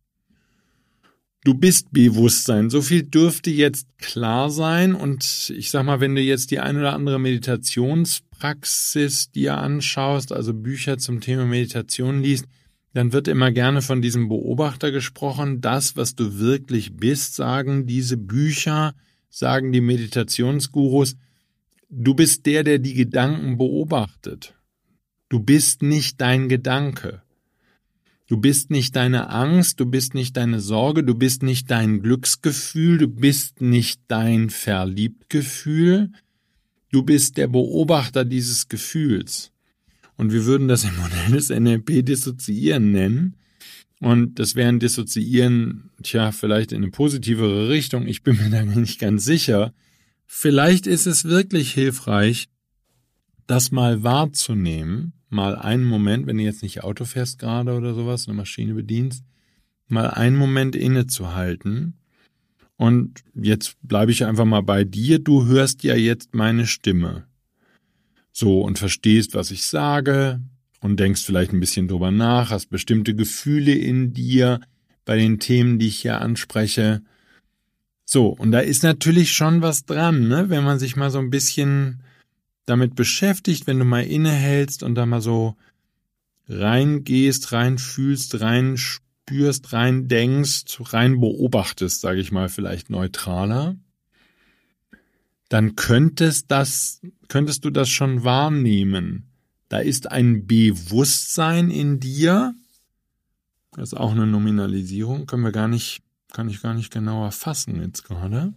Du 1.44 1.52
bist 1.52 1.92
Bewusstsein. 1.92 2.70
So 2.70 2.80
viel 2.80 3.02
dürfte 3.02 3.50
jetzt 3.50 3.86
klar 3.98 4.48
sein. 4.50 4.94
Und 4.94 5.52
ich 5.54 5.70
sag 5.70 5.84
mal, 5.84 6.00
wenn 6.00 6.14
du 6.14 6.22
jetzt 6.22 6.50
die 6.50 6.58
ein 6.58 6.78
oder 6.78 6.94
andere 6.94 7.20
Meditationspraxis 7.20 9.30
dir 9.30 9.58
anschaust, 9.58 10.32
also 10.32 10.54
Bücher 10.54 10.96
zum 10.96 11.20
Thema 11.20 11.44
Meditation 11.44 12.22
liest, 12.22 12.46
dann 12.94 13.12
wird 13.12 13.28
immer 13.28 13.52
gerne 13.52 13.82
von 13.82 14.00
diesem 14.00 14.28
Beobachter 14.28 14.90
gesprochen. 14.90 15.60
Das, 15.60 15.98
was 15.98 16.14
du 16.14 16.38
wirklich 16.38 16.96
bist, 16.96 17.34
sagen 17.34 17.86
diese 17.86 18.16
Bücher, 18.16 18.94
sagen 19.28 19.70
die 19.70 19.82
Meditationsgurus. 19.82 21.16
Du 21.90 22.14
bist 22.14 22.46
der, 22.46 22.64
der 22.64 22.78
die 22.78 22.94
Gedanken 22.94 23.58
beobachtet. 23.58 24.54
Du 25.28 25.40
bist 25.40 25.82
nicht 25.82 26.22
dein 26.22 26.48
Gedanke. 26.48 27.20
Du 28.26 28.38
bist 28.38 28.70
nicht 28.70 28.96
deine 28.96 29.28
Angst, 29.28 29.80
du 29.80 29.86
bist 29.86 30.14
nicht 30.14 30.36
deine 30.36 30.60
Sorge, 30.60 31.04
du 31.04 31.14
bist 31.14 31.42
nicht 31.42 31.70
dein 31.70 32.00
Glücksgefühl, 32.00 32.96
du 32.96 33.08
bist 33.08 33.60
nicht 33.60 34.00
dein 34.08 34.48
Verliebtgefühl, 34.48 36.10
du 36.90 37.02
bist 37.02 37.36
der 37.36 37.48
Beobachter 37.48 38.24
dieses 38.24 38.68
Gefühls. 38.68 39.52
Und 40.16 40.32
wir 40.32 40.46
würden 40.46 40.68
das 40.68 40.84
im 40.84 40.96
Modell 40.96 41.32
des 41.32 41.50
NLP 41.50 42.06
dissoziieren 42.06 42.92
nennen. 42.92 43.36
Und 44.00 44.38
das 44.38 44.54
wäre 44.54 44.68
ein 44.68 44.80
Dissoziieren, 44.80 45.90
tja, 46.02 46.32
vielleicht 46.32 46.72
in 46.72 46.82
eine 46.82 46.90
positivere 46.90 47.68
Richtung. 47.68 48.06
Ich 48.06 48.22
bin 48.22 48.36
mir 48.36 48.50
da 48.50 48.64
nicht 48.64 49.00
ganz 49.00 49.24
sicher. 49.24 49.74
Vielleicht 50.26 50.86
ist 50.86 51.06
es 51.06 51.24
wirklich 51.24 51.72
hilfreich, 51.72 52.48
das 53.46 53.70
mal 53.70 54.02
wahrzunehmen, 54.02 55.12
mal 55.34 55.56
einen 55.56 55.84
Moment, 55.84 56.26
wenn 56.26 56.38
du 56.38 56.44
jetzt 56.44 56.62
nicht 56.62 56.82
Auto 56.82 57.04
fährst 57.04 57.38
gerade 57.38 57.74
oder 57.74 57.92
sowas, 57.92 58.26
eine 58.26 58.36
Maschine 58.36 58.72
bedienst, 58.74 59.24
mal 59.88 60.08
einen 60.08 60.36
Moment 60.36 60.74
innezuhalten. 60.74 61.98
Und 62.76 63.22
jetzt 63.34 63.76
bleibe 63.82 64.10
ich 64.10 64.24
einfach 64.24 64.46
mal 64.46 64.62
bei 64.62 64.84
dir. 64.84 65.18
Du 65.18 65.46
hörst 65.46 65.84
ja 65.84 65.94
jetzt 65.94 66.34
meine 66.34 66.66
Stimme. 66.66 67.24
So 68.32 68.62
und 68.62 68.78
verstehst, 68.78 69.34
was 69.34 69.50
ich 69.50 69.64
sage 69.66 70.40
und 70.80 70.98
denkst 70.98 71.22
vielleicht 71.22 71.52
ein 71.52 71.60
bisschen 71.60 71.88
drüber 71.88 72.10
nach, 72.10 72.50
hast 72.50 72.70
bestimmte 72.70 73.14
Gefühle 73.14 73.74
in 73.74 74.12
dir 74.12 74.60
bei 75.04 75.16
den 75.16 75.38
Themen, 75.38 75.78
die 75.78 75.88
ich 75.88 75.98
hier 75.98 76.20
anspreche. 76.20 77.02
So, 78.04 78.28
und 78.28 78.52
da 78.52 78.60
ist 78.60 78.82
natürlich 78.82 79.32
schon 79.32 79.62
was 79.62 79.84
dran, 79.84 80.28
ne? 80.28 80.50
wenn 80.50 80.64
man 80.64 80.78
sich 80.78 80.96
mal 80.96 81.10
so 81.10 81.18
ein 81.18 81.30
bisschen 81.30 82.03
damit 82.66 82.94
beschäftigt, 82.94 83.66
wenn 83.66 83.78
du 83.78 83.84
mal 83.84 84.04
innehältst 84.04 84.82
und 84.82 84.94
da 84.94 85.06
mal 85.06 85.20
so 85.20 85.56
reingehst, 86.48 87.52
rein 87.52 87.78
fühlst, 87.78 88.40
rein 88.40 88.76
spürst, 88.76 89.72
rein 89.72 90.08
beobachtest, 90.08 92.00
sage 92.00 92.20
ich 92.20 92.32
mal 92.32 92.48
vielleicht 92.48 92.90
neutraler, 92.90 93.76
dann 95.48 95.76
könntest 95.76 96.50
das, 96.50 97.00
könntest 97.28 97.64
du 97.64 97.70
das 97.70 97.88
schon 97.88 98.24
wahrnehmen. 98.24 99.28
Da 99.68 99.78
ist 99.78 100.10
ein 100.10 100.46
Bewusstsein 100.46 101.70
in 101.70 102.00
dir. 102.00 102.54
Das 103.72 103.92
ist 103.92 103.98
auch 103.98 104.12
eine 104.12 104.26
Nominalisierung, 104.26 105.26
können 105.26 105.42
wir 105.42 105.52
gar 105.52 105.68
nicht, 105.68 106.02
kann 106.32 106.48
ich 106.48 106.62
gar 106.62 106.74
nicht 106.74 106.92
genauer 106.92 107.32
fassen 107.32 107.80
jetzt 107.80 108.04
gerade. 108.04 108.54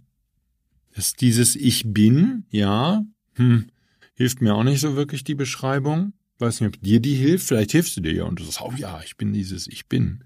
Ist 0.92 1.20
dieses 1.20 1.56
Ich 1.56 1.84
bin, 1.92 2.44
ja, 2.50 3.04
hm, 3.34 3.70
Hilft 4.18 4.42
mir 4.42 4.56
auch 4.56 4.64
nicht 4.64 4.80
so 4.80 4.96
wirklich 4.96 5.22
die 5.22 5.36
Beschreibung. 5.36 6.12
Weiß 6.40 6.60
nicht, 6.60 6.74
ob 6.74 6.82
dir 6.82 6.98
die 6.98 7.14
hilft. 7.14 7.46
Vielleicht 7.46 7.70
hilfst 7.70 7.96
du 7.96 8.00
dir 8.00 8.12
ja 8.12 8.24
und 8.24 8.40
du 8.40 8.42
sagst, 8.42 8.60
oh 8.60 8.72
ja, 8.76 9.00
ich 9.04 9.16
bin 9.16 9.32
dieses 9.32 9.68
Ich 9.68 9.86
bin. 9.86 10.24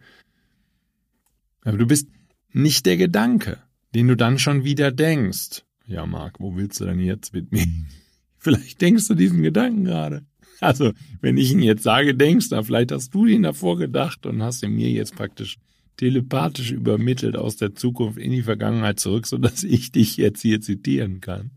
Aber 1.60 1.76
du 1.76 1.86
bist 1.86 2.08
nicht 2.52 2.86
der 2.86 2.96
Gedanke, 2.96 3.58
den 3.94 4.08
du 4.08 4.16
dann 4.16 4.38
schon 4.38 4.64
wieder 4.64 4.92
denkst. 4.92 5.64
Ja, 5.84 6.06
Marc, 6.06 6.40
wo 6.40 6.56
willst 6.56 6.80
du 6.80 6.86
denn 6.86 7.00
jetzt 7.00 7.34
mit 7.34 7.52
mir? 7.52 7.66
Vielleicht 8.38 8.80
denkst 8.80 9.08
du 9.08 9.14
diesen 9.14 9.42
Gedanken 9.42 9.84
gerade. 9.84 10.24
Also, 10.62 10.92
wenn 11.20 11.36
ich 11.36 11.52
ihn 11.52 11.60
jetzt 11.60 11.82
sage, 11.82 12.14
denkst 12.14 12.48
du, 12.48 12.62
vielleicht 12.62 12.92
hast 12.92 13.12
du 13.12 13.26
ihn 13.26 13.42
davor 13.42 13.76
gedacht 13.76 14.24
und 14.24 14.42
hast 14.42 14.62
ihn 14.62 14.74
mir 14.74 14.88
jetzt 14.88 15.14
praktisch 15.14 15.58
telepathisch 15.98 16.70
übermittelt 16.70 17.36
aus 17.36 17.56
der 17.56 17.74
Zukunft 17.74 18.16
in 18.16 18.30
die 18.30 18.42
Vergangenheit 18.42 19.00
zurück, 19.00 19.26
sodass 19.26 19.64
ich 19.64 19.92
dich 19.92 20.16
jetzt 20.16 20.40
hier 20.40 20.62
zitieren 20.62 21.20
kann. 21.20 21.50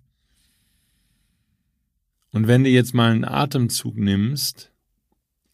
Und 2.36 2.50
wenn 2.50 2.66
du 2.66 2.70
jetzt 2.70 2.94
mal 2.94 3.14
einen 3.14 3.24
Atemzug 3.24 3.96
nimmst, 3.96 4.70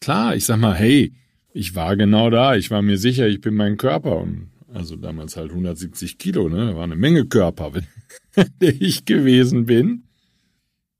klar, 0.00 0.34
ich 0.34 0.46
sag 0.46 0.56
mal, 0.56 0.74
hey, 0.74 1.14
ich 1.52 1.76
war 1.76 1.96
genau 1.96 2.28
da, 2.28 2.56
ich 2.56 2.72
war 2.72 2.82
mir 2.82 2.98
sicher, 2.98 3.28
ich 3.28 3.40
bin 3.40 3.54
mein 3.54 3.76
Körper 3.76 4.16
und 4.16 4.50
also 4.74 4.96
damals 4.96 5.36
halt 5.36 5.50
170 5.50 6.18
Kilo, 6.18 6.48
ne, 6.48 6.66
da 6.66 6.74
war 6.74 6.82
eine 6.82 6.96
Menge 6.96 7.24
Körper, 7.26 7.70
der 8.60 8.82
ich 8.82 9.04
gewesen 9.04 9.66
bin. 9.66 10.08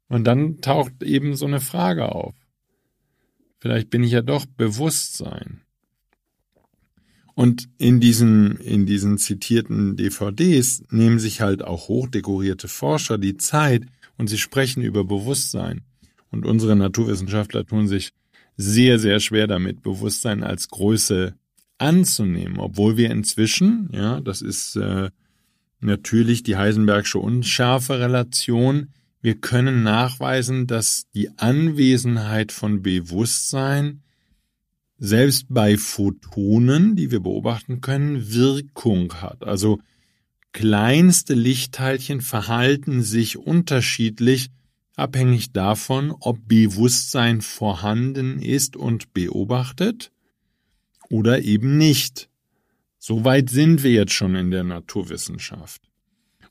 Und 0.06 0.22
dann 0.22 0.60
taucht 0.60 1.02
eben 1.02 1.34
so 1.34 1.46
eine 1.46 1.58
Frage 1.58 2.12
auf. 2.12 2.36
Vielleicht 3.58 3.90
bin 3.90 4.04
ich 4.04 4.12
ja 4.12 4.22
doch 4.22 4.46
Bewusstsein. 4.46 5.62
Und 7.34 7.68
in 7.78 7.98
diesen, 7.98 8.56
in 8.58 8.86
diesen 8.86 9.18
zitierten 9.18 9.96
DVDs 9.96 10.84
nehmen 10.90 11.18
sich 11.18 11.40
halt 11.40 11.64
auch 11.64 11.88
hochdekorierte 11.88 12.68
Forscher 12.68 13.18
die 13.18 13.36
Zeit, 13.36 13.82
und 14.16 14.28
sie 14.28 14.38
sprechen 14.38 14.82
über 14.82 15.04
Bewusstsein. 15.04 15.82
Und 16.30 16.46
unsere 16.46 16.76
Naturwissenschaftler 16.76 17.66
tun 17.66 17.88
sich 17.88 18.12
sehr, 18.56 18.98
sehr 18.98 19.20
schwer 19.20 19.46
damit, 19.46 19.82
Bewusstsein 19.82 20.42
als 20.42 20.68
Größe 20.68 21.34
anzunehmen, 21.78 22.58
obwohl 22.58 22.96
wir 22.96 23.10
inzwischen, 23.10 23.90
ja, 23.92 24.20
das 24.20 24.40
ist 24.40 24.76
äh, 24.76 25.10
natürlich 25.80 26.42
die 26.42 26.56
Heisenbergsche 26.56 27.18
unscharfe 27.18 27.98
Relation, 27.98 28.88
wir 29.20 29.36
können 29.36 29.82
nachweisen, 29.82 30.66
dass 30.66 31.08
die 31.14 31.30
Anwesenheit 31.38 32.50
von 32.50 32.82
Bewusstsein 32.82 34.02
selbst 34.98 35.46
bei 35.48 35.76
Photonen, 35.76 36.96
die 36.96 37.10
wir 37.10 37.20
beobachten 37.20 37.80
können, 37.80 38.32
Wirkung 38.32 39.14
hat. 39.14 39.44
Also 39.44 39.80
Kleinste 40.52 41.34
Lichtteilchen 41.34 42.20
verhalten 42.20 43.02
sich 43.02 43.38
unterschiedlich, 43.38 44.50
abhängig 44.96 45.52
davon, 45.52 46.14
ob 46.20 46.46
Bewusstsein 46.46 47.40
vorhanden 47.40 48.38
ist 48.38 48.76
und 48.76 49.14
beobachtet 49.14 50.12
oder 51.08 51.42
eben 51.42 51.78
nicht. 51.78 52.28
So 52.98 53.24
weit 53.24 53.50
sind 53.50 53.82
wir 53.82 53.92
jetzt 53.92 54.12
schon 54.12 54.34
in 54.34 54.50
der 54.50 54.64
Naturwissenschaft. 54.64 55.82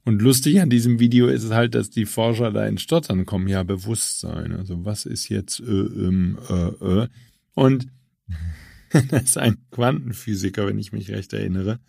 Und 0.04 0.22
lustig 0.22 0.60
an 0.62 0.70
diesem 0.70 1.00
Video 1.00 1.28
ist 1.28 1.44
es 1.44 1.52
halt, 1.52 1.76
dass 1.76 1.92
die 1.92 2.06
Forscher 2.06 2.52
da 2.52 2.66
in 2.66 2.80
Stottern 2.80 3.26
kommen. 3.26 3.48
Ja, 3.48 3.62
Bewusstsein. 3.64 4.52
Also 4.52 4.84
was 4.84 5.06
ist 5.06 5.30
jetzt 5.30 5.60
äh, 5.60 5.64
ähm, 5.64 6.40
äh, 6.50 7.04
äh. 7.04 7.08
Und 7.54 7.88
das 9.10 9.24
ist 9.24 9.38
ein 9.38 9.58
Quantenphysiker, 9.70 10.66
wenn 10.66 10.80
ich 10.80 10.92
mich 10.92 11.12
recht 11.12 11.34
erinnere. 11.34 11.80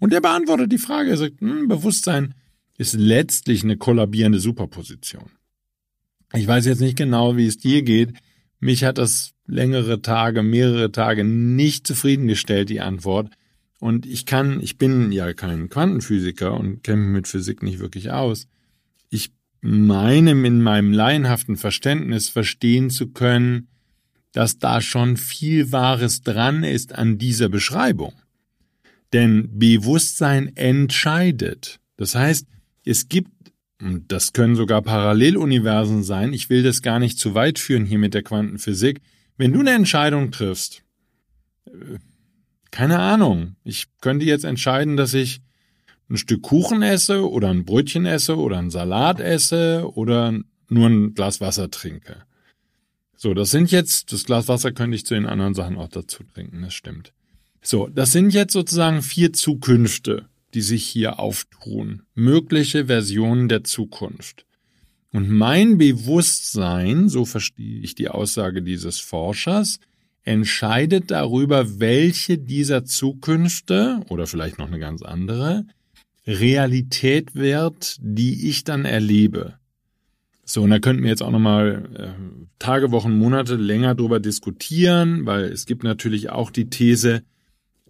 Und 0.00 0.12
er 0.12 0.20
beantwortet 0.20 0.72
die 0.72 0.78
Frage. 0.78 1.10
Er 1.10 1.16
sagt, 1.16 1.40
hm, 1.40 1.68
Bewusstsein 1.68 2.34
ist 2.78 2.94
letztlich 2.94 3.62
eine 3.62 3.76
kollabierende 3.76 4.40
Superposition. 4.40 5.30
Ich 6.32 6.46
weiß 6.46 6.66
jetzt 6.66 6.80
nicht 6.80 6.96
genau, 6.96 7.36
wie 7.36 7.46
es 7.46 7.58
dir 7.58 7.82
geht. 7.82 8.14
Mich 8.58 8.82
hat 8.84 8.98
das 8.98 9.32
längere 9.46 10.00
Tage, 10.00 10.42
mehrere 10.42 10.90
Tage 10.90 11.24
nicht 11.24 11.86
zufriedengestellt, 11.86 12.70
die 12.70 12.80
Antwort. 12.80 13.30
Und 13.78 14.06
ich 14.06 14.26
kann, 14.26 14.60
ich 14.60 14.78
bin 14.78 15.12
ja 15.12 15.32
kein 15.32 15.68
Quantenphysiker 15.68 16.54
und 16.58 16.82
kenne 16.82 17.02
mich 17.02 17.12
mit 17.12 17.28
Physik 17.28 17.62
nicht 17.62 17.78
wirklich 17.78 18.10
aus. 18.10 18.46
Ich 19.10 19.32
meine, 19.60 20.30
in 20.30 20.62
meinem 20.62 20.92
laienhaften 20.92 21.56
Verständnis 21.56 22.28
verstehen 22.28 22.90
zu 22.90 23.08
können, 23.08 23.68
dass 24.32 24.58
da 24.58 24.80
schon 24.80 25.16
viel 25.16 25.72
Wahres 25.72 26.22
dran 26.22 26.62
ist 26.62 26.94
an 26.94 27.18
dieser 27.18 27.48
Beschreibung. 27.48 28.14
Denn 29.12 29.58
Bewusstsein 29.58 30.56
entscheidet. 30.56 31.80
Das 31.96 32.14
heißt, 32.14 32.46
es 32.84 33.08
gibt, 33.08 33.30
und 33.80 34.10
das 34.12 34.32
können 34.32 34.56
sogar 34.56 34.82
Paralleluniversen 34.82 36.02
sein, 36.02 36.32
ich 36.32 36.50
will 36.50 36.62
das 36.62 36.82
gar 36.82 36.98
nicht 36.98 37.18
zu 37.18 37.34
weit 37.34 37.58
führen 37.58 37.86
hier 37.86 37.98
mit 37.98 38.14
der 38.14 38.22
Quantenphysik, 38.22 39.00
wenn 39.36 39.52
du 39.52 39.60
eine 39.60 39.72
Entscheidung 39.72 40.30
triffst, 40.30 40.82
äh, 41.66 41.98
keine 42.70 43.00
Ahnung, 43.00 43.56
ich 43.64 43.86
könnte 44.00 44.24
jetzt 44.24 44.44
entscheiden, 44.44 44.96
dass 44.96 45.12
ich 45.14 45.40
ein 46.08 46.16
Stück 46.16 46.42
Kuchen 46.42 46.82
esse 46.82 47.28
oder 47.28 47.50
ein 47.50 47.64
Brötchen 47.64 48.06
esse 48.06 48.36
oder 48.36 48.58
ein 48.58 48.70
Salat 48.70 49.20
esse 49.20 49.90
oder 49.94 50.38
nur 50.68 50.88
ein 50.88 51.14
Glas 51.14 51.40
Wasser 51.40 51.70
trinke. 51.70 52.22
So, 53.16 53.34
das 53.34 53.50
sind 53.50 53.70
jetzt, 53.70 54.12
das 54.12 54.24
Glas 54.24 54.48
Wasser 54.48 54.72
könnte 54.72 54.96
ich 54.96 55.04
zu 55.04 55.14
den 55.14 55.26
anderen 55.26 55.54
Sachen 55.54 55.76
auch 55.76 55.88
dazu 55.88 56.22
trinken, 56.24 56.62
das 56.62 56.74
stimmt. 56.74 57.12
So, 57.62 57.88
das 57.88 58.12
sind 58.12 58.32
jetzt 58.32 58.52
sozusagen 58.52 59.02
vier 59.02 59.32
Zukünfte, 59.32 60.26
die 60.54 60.62
sich 60.62 60.84
hier 60.84 61.18
auftun. 61.18 62.02
Mögliche 62.14 62.86
Versionen 62.86 63.48
der 63.48 63.64
Zukunft. 63.64 64.46
Und 65.12 65.28
mein 65.28 65.76
Bewusstsein, 65.76 67.08
so 67.08 67.24
verstehe 67.24 67.80
ich 67.80 67.94
die 67.94 68.08
Aussage 68.08 68.62
dieses 68.62 68.98
Forschers, 68.98 69.78
entscheidet 70.22 71.10
darüber, 71.10 71.80
welche 71.80 72.38
dieser 72.38 72.84
Zukünfte 72.84 74.00
oder 74.08 74.26
vielleicht 74.26 74.58
noch 74.58 74.68
eine 74.68 74.78
ganz 74.78 75.02
andere 75.02 75.66
Realität 76.26 77.34
wird, 77.34 77.96
die 78.00 78.48
ich 78.48 78.64
dann 78.64 78.84
erlebe. 78.84 79.54
So, 80.44 80.62
und 80.62 80.70
da 80.70 80.78
könnten 80.78 81.02
wir 81.02 81.10
jetzt 81.10 81.22
auch 81.22 81.30
nochmal 81.30 81.88
äh, 81.94 82.46
Tage, 82.58 82.90
Wochen, 82.90 83.16
Monate 83.16 83.56
länger 83.56 83.94
drüber 83.94 84.20
diskutieren, 84.20 85.24
weil 85.26 85.44
es 85.44 85.64
gibt 85.64 85.84
natürlich 85.84 86.30
auch 86.30 86.50
die 86.50 86.68
These, 86.68 87.22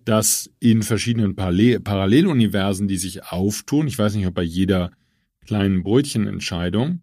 dass 0.04 0.50
in 0.60 0.82
verschiedenen 0.82 1.36
Paralleluniversen, 1.36 2.88
die 2.88 2.96
sich 2.96 3.24
auftun, 3.24 3.86
ich 3.86 3.98
weiß 3.98 4.14
nicht, 4.14 4.26
ob 4.26 4.34
bei 4.34 4.42
jeder 4.42 4.90
kleinen 5.46 5.82
Brötchenentscheidung, 5.82 7.00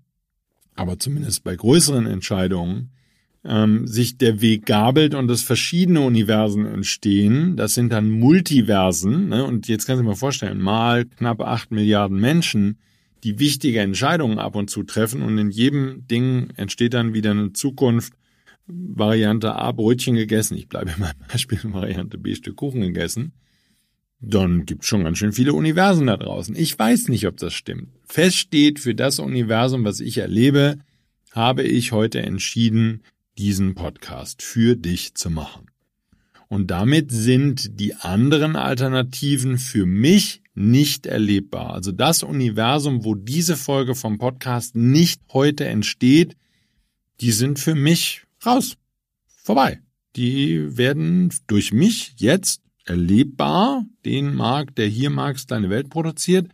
aber 0.76 1.00
zumindest 1.00 1.44
bei 1.44 1.56
größeren 1.56 2.06
Entscheidungen, 2.06 2.92
ähm, 3.48 3.88
sich 3.88 4.18
der 4.18 4.42
Weg 4.42 4.66
gabelt 4.66 5.16
und 5.16 5.28
dass 5.28 5.42
verschiedene 5.42 6.02
Universen 6.02 6.66
entstehen. 6.66 7.56
Das 7.56 7.74
sind 7.74 7.92
dann 7.94 8.10
Multiversen. 8.10 9.30
Ne? 9.30 9.46
Und 9.46 9.68
jetzt 9.68 9.86
kannst 9.86 10.00
du 10.00 10.04
dir 10.04 10.10
mal 10.10 10.16
vorstellen, 10.16 10.60
mal 10.60 11.06
knapp 11.06 11.42
acht 11.42 11.72
Milliarden 11.72 12.20
Menschen, 12.20 12.78
die 13.24 13.40
wichtige 13.40 13.80
Entscheidungen 13.80 14.38
ab 14.38 14.56
und 14.56 14.70
zu 14.70 14.84
treffen 14.84 15.22
und 15.22 15.38
in 15.38 15.50
jedem 15.50 16.08
Ding 16.08 16.50
entsteht 16.56 16.94
dann 16.94 17.14
wieder 17.14 17.32
eine 17.32 17.54
Zukunft. 17.54 18.14
Variante 18.68 19.56
A 19.56 19.72
Brötchen 19.72 20.16
gegessen, 20.16 20.58
ich 20.58 20.68
bleibe 20.68 20.92
in 20.92 21.00
meinem 21.00 21.20
Beispiel 21.32 21.60
Variante 21.64 22.18
B 22.18 22.36
Stück 22.36 22.58
Kuchen 22.58 22.82
gegessen, 22.82 23.34
dann 24.20 24.66
gibt 24.66 24.84
es 24.84 24.90
schon 24.90 25.04
ganz 25.04 25.18
schön 25.18 25.32
viele 25.32 25.54
Universen 25.54 26.08
da 26.08 26.18
draußen. 26.18 26.56
Ich 26.56 26.78
weiß 26.78 27.08
nicht, 27.10 27.28
ob 27.28 27.38
das 27.38 27.54
stimmt. 27.54 27.90
Fest 28.04 28.38
steht, 28.38 28.80
für 28.80 28.96
das 28.96 29.20
Universum, 29.20 29.84
was 29.84 30.00
ich 30.00 30.18
erlebe, 30.18 30.80
habe 31.32 31.64
ich 31.64 31.92
heute 31.92 32.22
entschieden, 32.22 33.04
diesen 33.38 33.76
Podcast 33.76 34.42
für 34.42 34.76
dich 34.76 35.14
zu 35.14 35.30
machen. 35.30 35.68
Und 36.50 36.72
damit 36.72 37.12
sind 37.12 37.80
die 37.80 37.94
anderen 37.96 38.56
Alternativen 38.56 39.58
für 39.58 39.86
mich 39.86 40.42
nicht 40.56 41.06
erlebbar. 41.06 41.74
Also 41.74 41.92
das 41.92 42.24
Universum, 42.24 43.06
wo 43.06 43.14
diese 43.14 43.56
Folge 43.56 43.94
vom 43.94 44.18
Podcast 44.18 44.76
nicht 44.76 45.22
heute 45.32 45.66
entsteht, 45.66 46.36
die 47.22 47.32
sind 47.32 47.60
für 47.60 47.76
mich 47.76 48.27
raus. 48.48 48.78
Vorbei. 49.44 49.82
Die 50.16 50.78
werden 50.78 51.32
durch 51.48 51.72
mich 51.72 52.16
jetzt 52.18 52.62
erlebbar, 52.86 53.86
den 54.06 54.34
Markt, 54.34 54.78
der 54.78 54.88
hier 54.88 55.10
Marx 55.10 55.46
deine 55.46 55.70
Welt 55.70 55.90
produziert, 55.90 56.50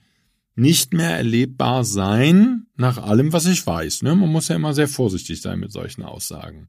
nicht 0.56 0.94
mehr 0.94 1.16
erlebbar 1.16 1.84
sein 1.84 2.68
nach 2.76 2.98
allem, 2.98 3.34
was 3.34 3.46
ich 3.46 3.66
weiß. 3.66 4.04
Ne? 4.04 4.16
Man 4.16 4.32
muss 4.32 4.50
ja 4.50 4.56
immer 4.56 4.74
sehr 4.74 4.88
vorsichtig 4.88 5.42
sein 5.42 5.60
mit 5.60 5.72
solchen 5.72 6.04
Aussagen. 6.04 6.68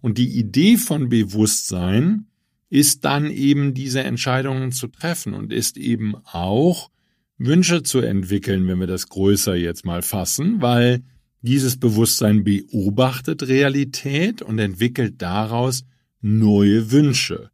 Und 0.00 0.18
die 0.18 0.38
Idee 0.38 0.76
von 0.76 1.08
Bewusstsein 1.08 2.26
ist 2.68 3.04
dann 3.04 3.30
eben 3.30 3.72
diese 3.72 4.02
Entscheidungen 4.02 4.72
zu 4.72 4.88
treffen 4.88 5.32
und 5.32 5.52
ist 5.52 5.76
eben 5.76 6.16
auch 6.24 6.90
Wünsche 7.38 7.82
zu 7.82 8.00
entwickeln, 8.00 8.66
wenn 8.68 8.80
wir 8.80 8.86
das 8.86 9.08
größer 9.08 9.54
jetzt 9.54 9.84
mal 9.84 10.02
fassen, 10.02 10.60
weil 10.60 11.02
dieses 11.44 11.76
Bewusstsein 11.76 12.42
beobachtet 12.42 13.46
Realität 13.46 14.40
und 14.40 14.58
entwickelt 14.58 15.20
daraus 15.20 15.84
neue 16.22 16.90
Wünsche. 16.90 17.50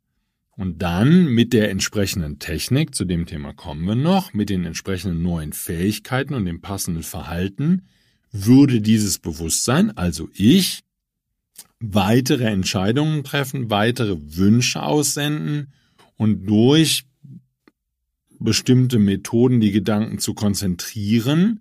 Und 0.56 0.80
dann 0.80 1.26
mit 1.26 1.52
der 1.52 1.70
entsprechenden 1.70 2.38
Technik, 2.38 2.94
zu 2.94 3.04
dem 3.04 3.26
Thema 3.26 3.52
kommen 3.52 3.84
wir 3.86 3.96
noch, 3.96 4.32
mit 4.32 4.48
den 4.48 4.64
entsprechenden 4.64 5.22
neuen 5.22 5.52
Fähigkeiten 5.52 6.34
und 6.34 6.44
dem 6.44 6.60
passenden 6.60 7.02
Verhalten, 7.02 7.82
würde 8.30 8.80
dieses 8.80 9.18
Bewusstsein, 9.18 9.96
also 9.96 10.28
ich, 10.34 10.84
weitere 11.80 12.44
Entscheidungen 12.44 13.24
treffen, 13.24 13.70
weitere 13.70 14.16
Wünsche 14.20 14.84
aussenden 14.84 15.72
und 16.16 16.46
durch 16.46 17.06
bestimmte 18.38 19.00
Methoden 19.00 19.60
die 19.60 19.72
Gedanken 19.72 20.20
zu 20.20 20.34
konzentrieren 20.34 21.60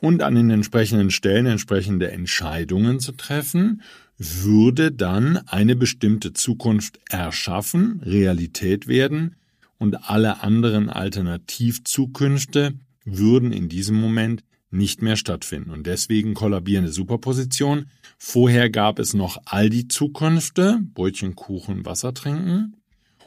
und 0.00 0.22
an 0.22 0.34
den 0.34 0.50
entsprechenden 0.50 1.10
Stellen 1.10 1.46
entsprechende 1.46 2.10
Entscheidungen 2.10 3.00
zu 3.00 3.12
treffen, 3.12 3.82
würde 4.16 4.92
dann 4.92 5.38
eine 5.46 5.76
bestimmte 5.76 6.32
Zukunft 6.32 7.00
erschaffen, 7.08 8.00
Realität 8.04 8.86
werden 8.86 9.36
und 9.78 10.10
alle 10.10 10.42
anderen 10.42 10.90
Alternativzukünfte 10.90 12.74
würden 13.04 13.52
in 13.52 13.68
diesem 13.68 13.98
Moment 13.98 14.44
nicht 14.70 15.02
mehr 15.02 15.16
stattfinden. 15.16 15.70
Und 15.70 15.86
deswegen 15.86 16.34
kollabierende 16.34 16.92
Superposition. 16.92 17.86
Vorher 18.18 18.70
gab 18.70 18.98
es 18.98 19.14
noch 19.14 19.38
all 19.46 19.70
die 19.70 19.88
Zukünfte, 19.88 20.80
Brötchen, 20.94 21.34
Kuchen, 21.34 21.84
Wasser 21.86 22.14
trinken. 22.14 22.76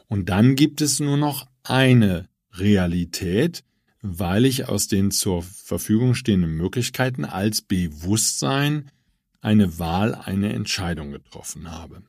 Und 0.08 0.30
dann 0.30 0.56
gibt 0.56 0.80
es 0.82 1.00
nur 1.00 1.18
noch 1.18 1.48
eine 1.64 2.30
Realität, 2.54 3.64
weil 4.04 4.46
ich 4.46 4.70
aus 4.70 4.88
den 4.88 5.10
zur 5.10 5.42
Verfügung 5.42 6.14
stehenden 6.14 6.56
Möglichkeiten 6.56 7.26
als 7.26 7.64
Bewusstsein 7.64 8.92
eine 9.42 9.80
Wahl, 9.80 10.14
eine 10.14 10.54
Entscheidung 10.54 11.12
getroffen 11.12 11.72
habe. 11.72 12.04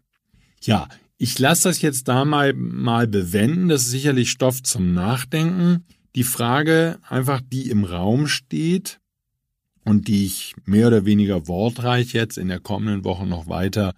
Ja, 0.61 0.89
ich 1.17 1.39
lasse 1.39 1.69
das 1.69 1.81
jetzt 1.81 2.09
da 2.09 2.27
mal, 2.27 2.53
mal 2.53 3.07
bewenden. 3.07 3.69
Das 3.69 3.83
ist 3.83 3.91
sicherlich 3.91 4.31
Stoff 4.31 4.63
zum 4.63 4.93
Nachdenken. 4.93 5.85
Die 6.15 6.25
Frage 6.25 6.99
einfach, 7.09 7.41
die 7.41 7.71
im 7.71 7.85
Raum 7.85 8.27
steht, 8.27 9.01
und 9.85 10.09
die 10.09 10.27
ich 10.27 10.55
mehr 10.65 10.89
oder 10.89 11.05
weniger 11.05 11.47
wortreich 11.47 12.13
jetzt 12.13 12.39
in 12.39 12.49
der 12.49 12.61
kommenden 12.61 13.05
Woche 13.05 13.27
noch 13.27 13.49
weiter 13.49 13.95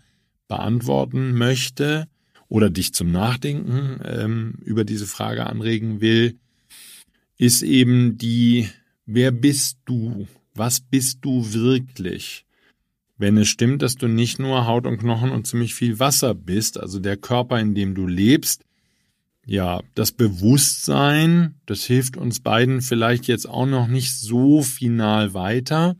beantworten 0.49 1.35
möchte 1.35 2.09
oder 2.49 2.71
dich 2.71 2.93
zum 2.93 3.11
Nachdenken 3.11 4.01
ähm, 4.05 4.55
über 4.63 4.85
diese 4.85 5.07
Frage 5.07 5.47
anregen 5.47 6.01
will, 6.01 6.39
ist 7.39 7.63
eben 7.63 8.17
die, 8.19 8.69
wer 9.05 9.31
bist 9.31 9.79
du? 9.85 10.27
Was 10.55 10.81
bist 10.81 11.19
du 11.23 11.53
wirklich? 11.53 12.45
Wenn 13.19 13.37
es 13.37 13.49
stimmt, 13.49 13.83
dass 13.83 13.97
du 13.97 14.09
nicht 14.09 14.39
nur 14.39 14.67
Haut 14.67 14.87
und 14.87 14.99
Knochen 14.99 15.31
und 15.31 15.47
ziemlich 15.47 15.75
viel 15.75 15.99
Wasser 15.99 16.35
bist, 16.35 16.79
also 16.79 16.99
der 16.99 17.17
Körper, 17.17 17.59
in 17.59 17.75
dem 17.75 17.95
du 17.95 18.07
lebst, 18.07 18.63
ja, 19.47 19.81
das 19.95 20.13
Bewusstsein, 20.13 21.55
das 21.67 21.85
hilft 21.85 22.17
uns 22.17 22.41
beiden 22.41 22.83
vielleicht 22.83 23.29
jetzt 23.29 23.49
auch 23.49 23.67
noch 23.67 23.87
nicht 23.87 24.13
so 24.13 24.63
final 24.63 25.35
weiter. 25.35 25.97